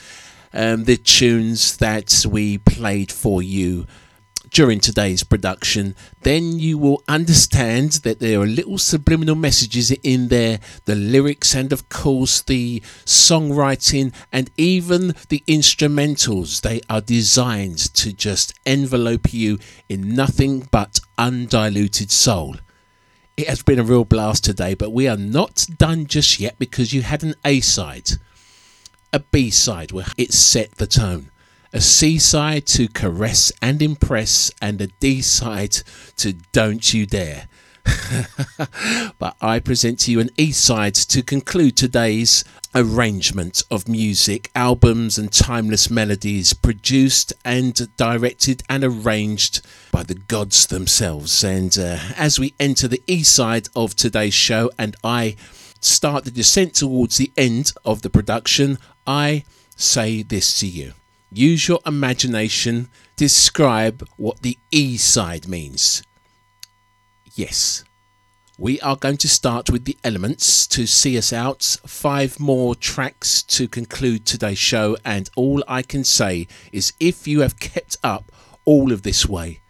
um, 0.52 0.84
the 0.84 0.96
tunes 0.96 1.78
that 1.78 2.24
we 2.30 2.58
played 2.58 3.10
for 3.10 3.42
you 3.42 3.88
during 4.50 4.80
today's 4.80 5.22
production, 5.22 5.94
then 6.22 6.58
you 6.58 6.78
will 6.78 7.02
understand 7.08 7.92
that 8.04 8.20
there 8.20 8.40
are 8.40 8.46
little 8.46 8.78
subliminal 8.78 9.34
messages 9.34 9.90
in 9.90 10.28
there 10.28 10.60
the 10.84 10.94
lyrics, 10.94 11.54
and 11.54 11.72
of 11.72 11.88
course, 11.88 12.42
the 12.42 12.80
songwriting, 13.04 14.12
and 14.32 14.50
even 14.56 15.14
the 15.28 15.42
instrumentals. 15.46 16.60
They 16.60 16.80
are 16.88 17.00
designed 17.00 17.78
to 17.94 18.12
just 18.12 18.54
envelope 18.64 19.32
you 19.32 19.58
in 19.88 20.14
nothing 20.14 20.68
but 20.70 21.00
undiluted 21.18 22.10
soul. 22.10 22.56
It 23.36 23.48
has 23.48 23.62
been 23.62 23.78
a 23.78 23.84
real 23.84 24.04
blast 24.06 24.44
today, 24.44 24.74
but 24.74 24.92
we 24.92 25.06
are 25.06 25.16
not 25.16 25.66
done 25.76 26.06
just 26.06 26.40
yet 26.40 26.58
because 26.58 26.94
you 26.94 27.02
had 27.02 27.22
an 27.22 27.34
A 27.44 27.60
side, 27.60 28.12
a 29.12 29.18
B 29.18 29.50
side 29.50 29.92
where 29.92 30.06
it 30.16 30.32
set 30.32 30.76
the 30.76 30.86
tone, 30.86 31.30
a 31.72 31.80
C 31.80 32.18
side 32.18 32.66
to 32.66 32.88
caress 32.88 33.52
and 33.60 33.82
impress, 33.82 34.50
and 34.60 34.80
a 34.80 34.86
D 34.86 35.22
side 35.22 35.72
to 36.16 36.34
don't 36.52 36.92
you 36.94 37.06
dare. 37.06 37.48
but 39.18 39.36
I 39.40 39.60
present 39.60 40.00
to 40.00 40.12
you 40.12 40.20
an 40.20 40.30
E 40.36 40.52
side 40.52 40.94
to 40.94 41.22
conclude 41.22 41.76
today's 41.76 42.44
arrangement 42.74 43.62
of 43.70 43.88
music, 43.88 44.50
albums, 44.54 45.18
and 45.18 45.32
timeless 45.32 45.90
melodies 45.90 46.52
produced 46.52 47.32
and 47.44 47.96
directed 47.96 48.62
and 48.68 48.84
arranged 48.84 49.64
by 49.92 50.02
the 50.02 50.14
gods 50.14 50.66
themselves. 50.66 51.42
And 51.42 51.76
uh, 51.78 51.98
as 52.16 52.38
we 52.38 52.54
enter 52.60 52.88
the 52.88 53.02
E 53.06 53.22
side 53.22 53.68
of 53.74 53.94
today's 53.94 54.34
show, 54.34 54.70
and 54.78 54.96
I 55.02 55.36
start 55.80 56.24
the 56.24 56.30
descent 56.30 56.74
towards 56.74 57.16
the 57.16 57.32
end 57.36 57.72
of 57.84 58.02
the 58.02 58.10
production, 58.10 58.78
I 59.06 59.44
say 59.76 60.22
this 60.22 60.58
to 60.60 60.66
you. 60.66 60.92
Use 61.32 61.68
your 61.68 61.80
imagination, 61.84 62.88
describe 63.16 64.06
what 64.16 64.42
the 64.42 64.58
E 64.70 64.96
side 64.96 65.48
means. 65.48 66.02
Yes, 67.34 67.84
we 68.58 68.80
are 68.80 68.96
going 68.96 69.18
to 69.18 69.28
start 69.28 69.68
with 69.68 69.84
the 69.84 69.98
elements 70.02 70.66
to 70.68 70.86
see 70.86 71.18
us 71.18 71.32
out. 71.32 71.76
Five 71.86 72.40
more 72.40 72.74
tracks 72.74 73.42
to 73.42 73.68
conclude 73.68 74.24
today's 74.24 74.58
show, 74.58 74.96
and 75.04 75.28
all 75.36 75.62
I 75.68 75.82
can 75.82 76.04
say 76.04 76.48
is 76.72 76.94
if 76.98 77.28
you 77.28 77.40
have 77.40 77.60
kept 77.60 77.96
up 78.02 78.32
all 78.64 78.92
of 78.92 79.02
this 79.02 79.26
way, 79.26 79.60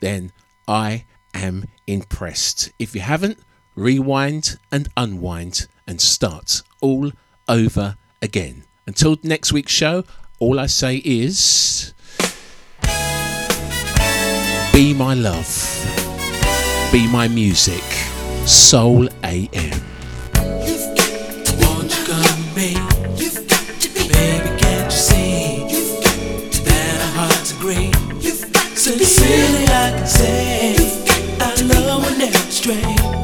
then 0.00 0.32
I 0.66 1.04
am 1.34 1.66
impressed. 1.86 2.72
If 2.78 2.94
you 2.94 3.02
haven't, 3.02 3.38
rewind 3.74 4.58
and 4.72 4.88
unwind 4.96 5.66
and 5.86 6.00
start 6.00 6.62
all 6.80 7.12
over 7.48 7.96
again. 8.22 8.64
Until 8.86 9.18
next 9.22 9.52
week's 9.52 9.72
show, 9.72 10.04
all 10.40 10.58
I 10.58 10.66
say 10.66 10.96
is 11.04 11.92
be 14.72 14.94
my 14.94 15.12
love, 15.12 15.46
be 16.90 17.06
my 17.12 17.28
music, 17.28 17.82
Soul 18.46 19.06
AM. 19.22 19.80
Won't 21.60 21.92
you 21.94 22.04
come 22.06 22.24
with 22.24 22.56
me? 22.56 22.74
Baby, 24.08 24.48
can't 24.58 24.84
you 24.86 24.90
see 24.90 26.62
that 26.64 26.96
our 27.04 27.26
hearts 27.26 27.52
agree? 27.54 27.92
Sincerely, 28.74 29.64
I 29.64 29.92
can 29.94 30.06
say 30.06 30.74
I 31.38 31.54
love 31.62 32.02
will 32.02 32.18
never 32.18 32.38
stray. 32.50 33.19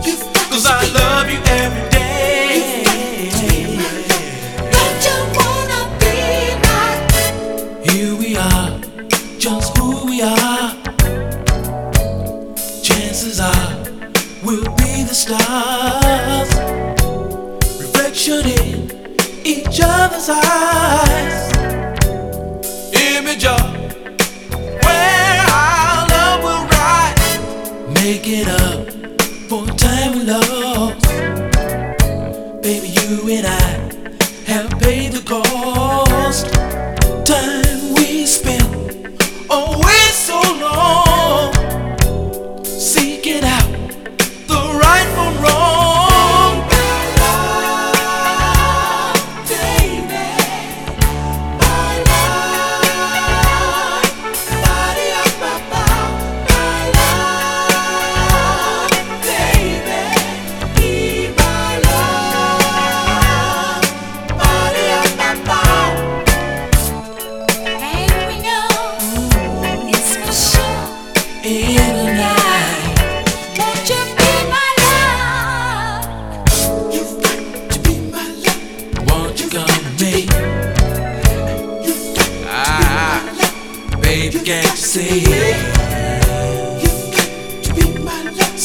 Each 19.77 19.83
other's 19.85 20.31
eyes. 20.31 21.53
Image 22.95 23.45
of 23.45 23.61
where 24.85 25.45
our 25.53 26.09
love 26.09 26.43
will 26.43 26.67
rise. 26.69 27.39
Make 28.03 28.27
it 28.27 28.49
up 28.49 28.91
for 29.51 29.67
time 29.77 30.13
we 30.13 30.23
lost. 30.25 30.56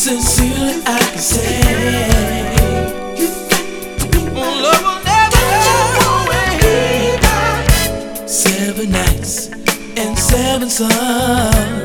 Sincerely, 0.03 0.81
I 0.87 0.97
can 0.97 1.19
say. 1.19 1.61
Seven 8.25 8.89
nights 8.89 9.49
and 9.95 10.17
seven 10.17 10.69
suns. 10.71 11.80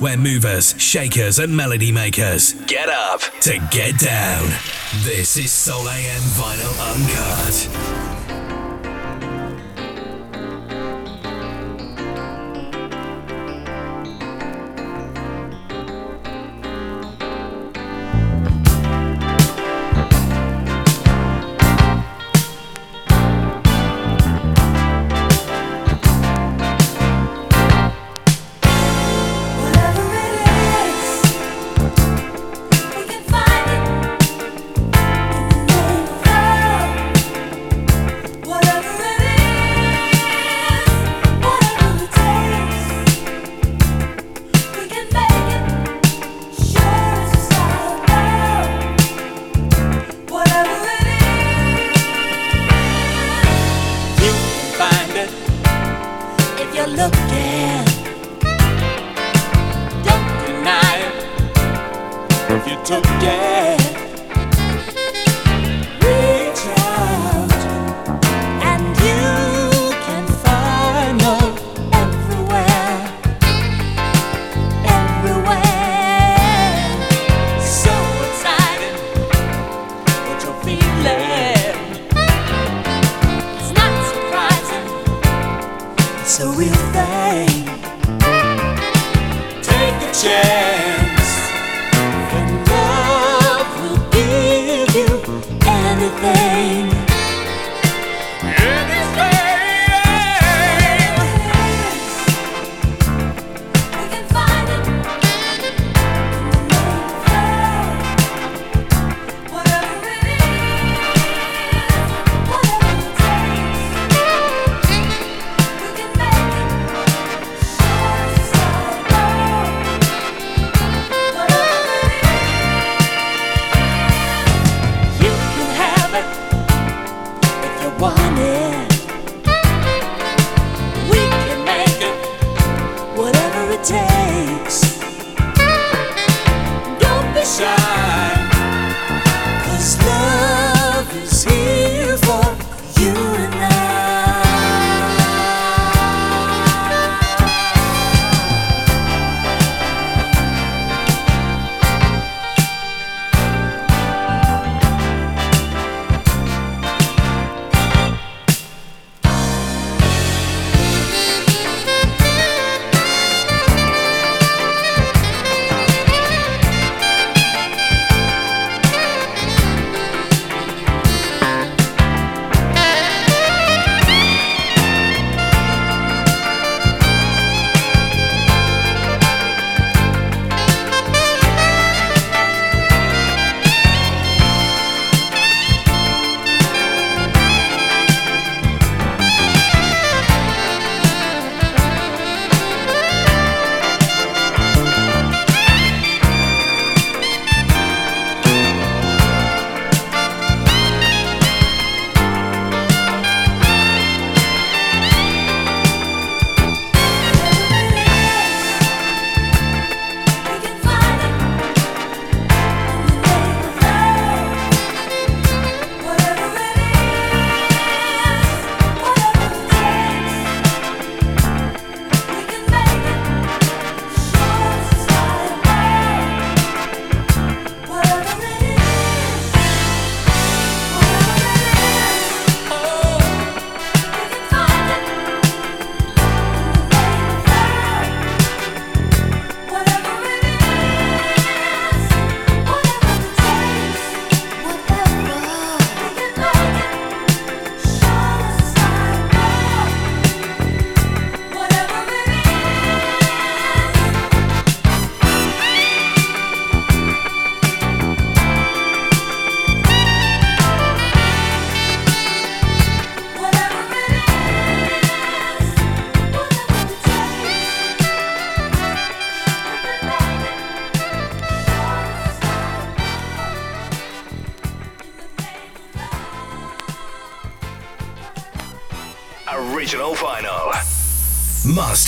where 0.00 0.16
movers, 0.16 0.74
shakers, 0.78 1.38
and 1.38 1.54
melody 1.54 1.92
makers 1.92 2.54
get 2.66 2.88
up 2.88 3.20
to 3.42 3.58
get 3.70 3.98
down. 3.98 4.48
This 5.04 5.36
is 5.36 5.52
Soul 5.52 5.88
AM 5.88 6.22
Vinyl 6.22 6.74
Uncut. 6.94 7.99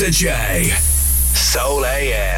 Mr. 0.02 0.10
J. 0.10 0.70
Soul 1.32 1.84
AM. 1.86 2.31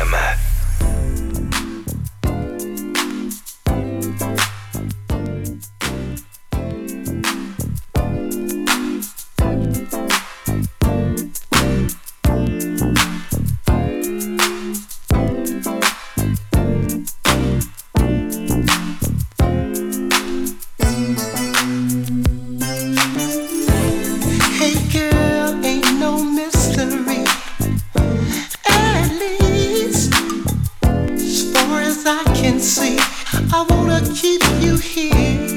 I 32.07 32.23
can 32.35 32.61
see. 32.61 32.99
I 33.53 33.65
wanna 33.71 34.01
keep 34.15 34.43
you 34.61 34.77
here. 34.77 35.54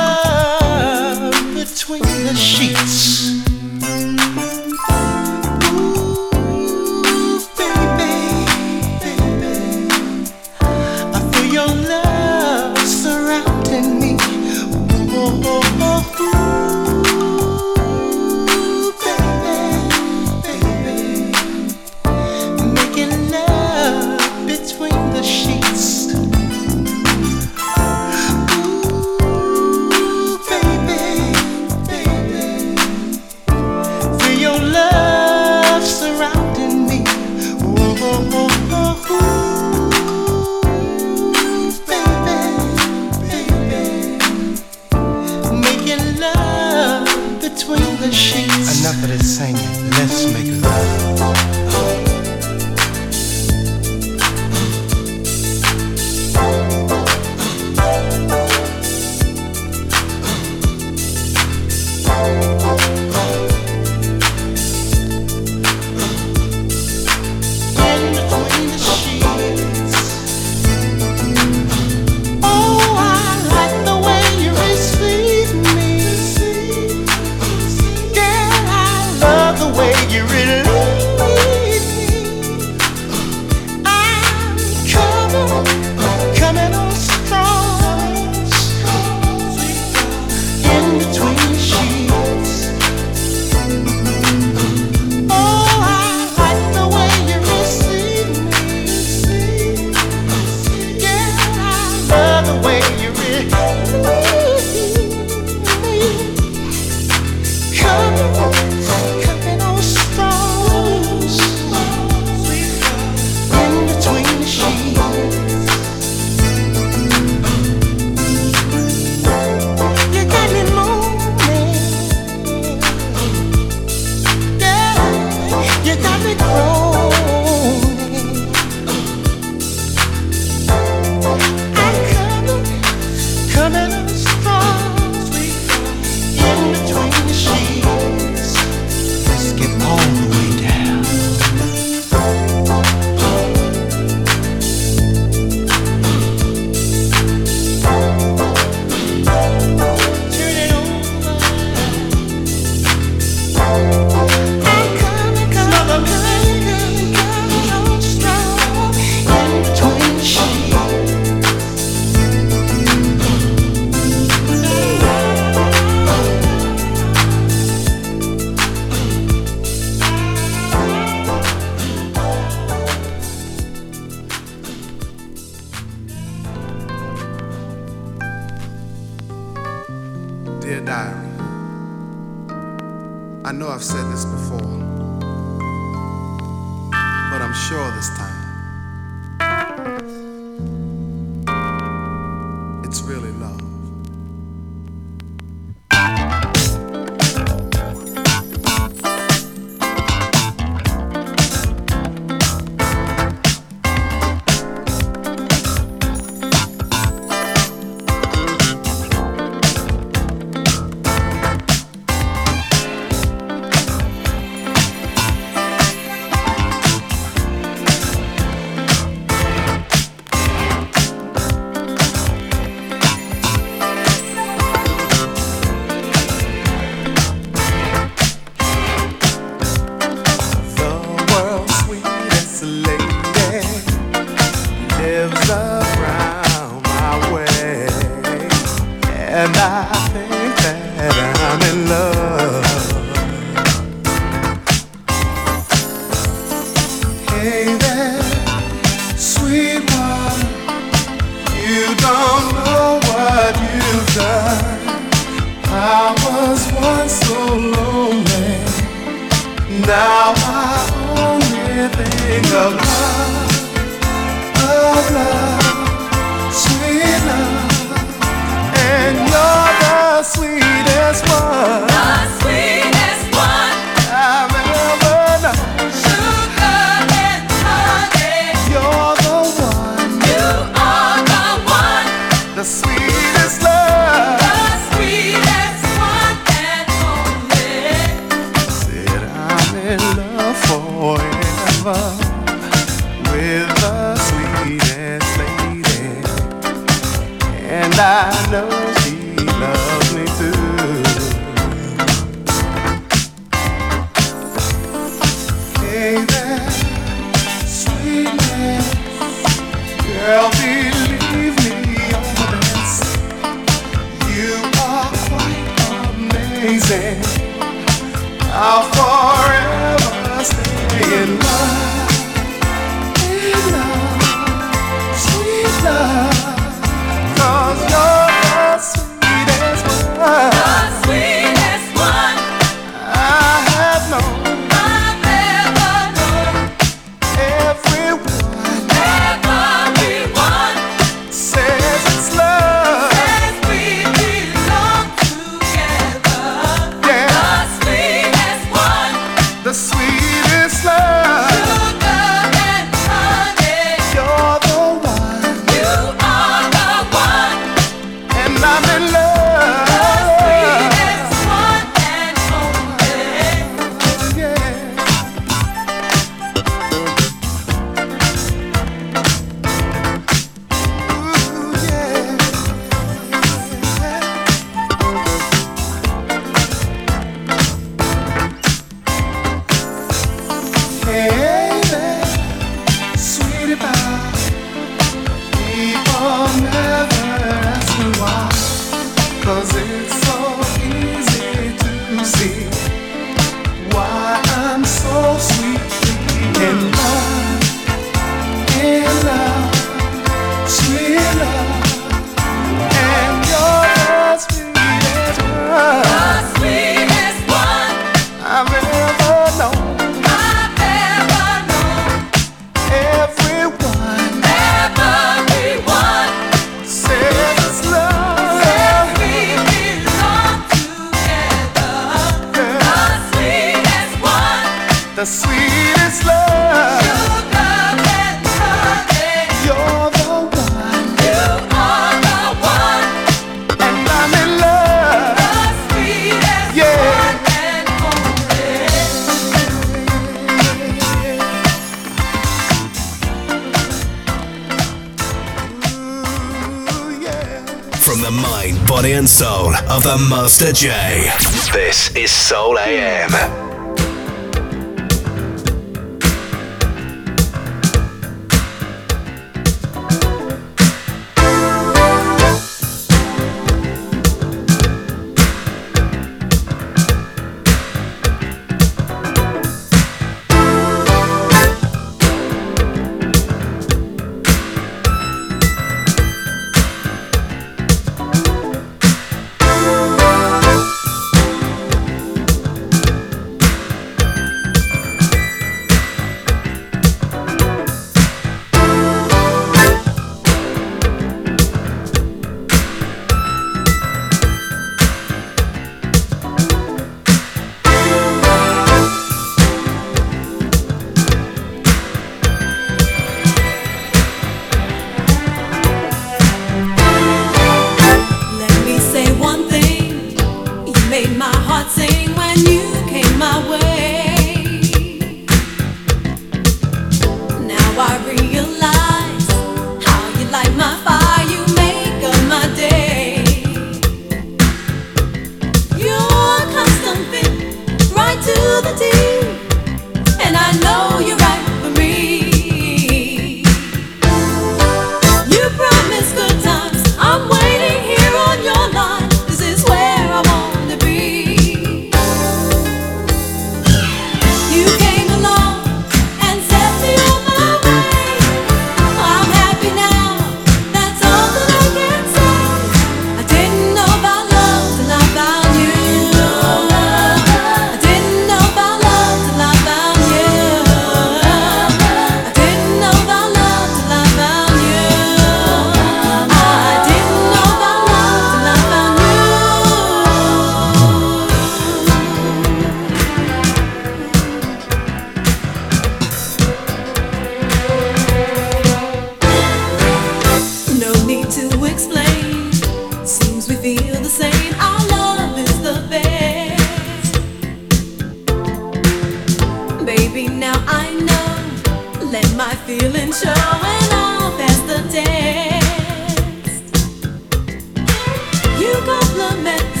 meant 599.61 600.00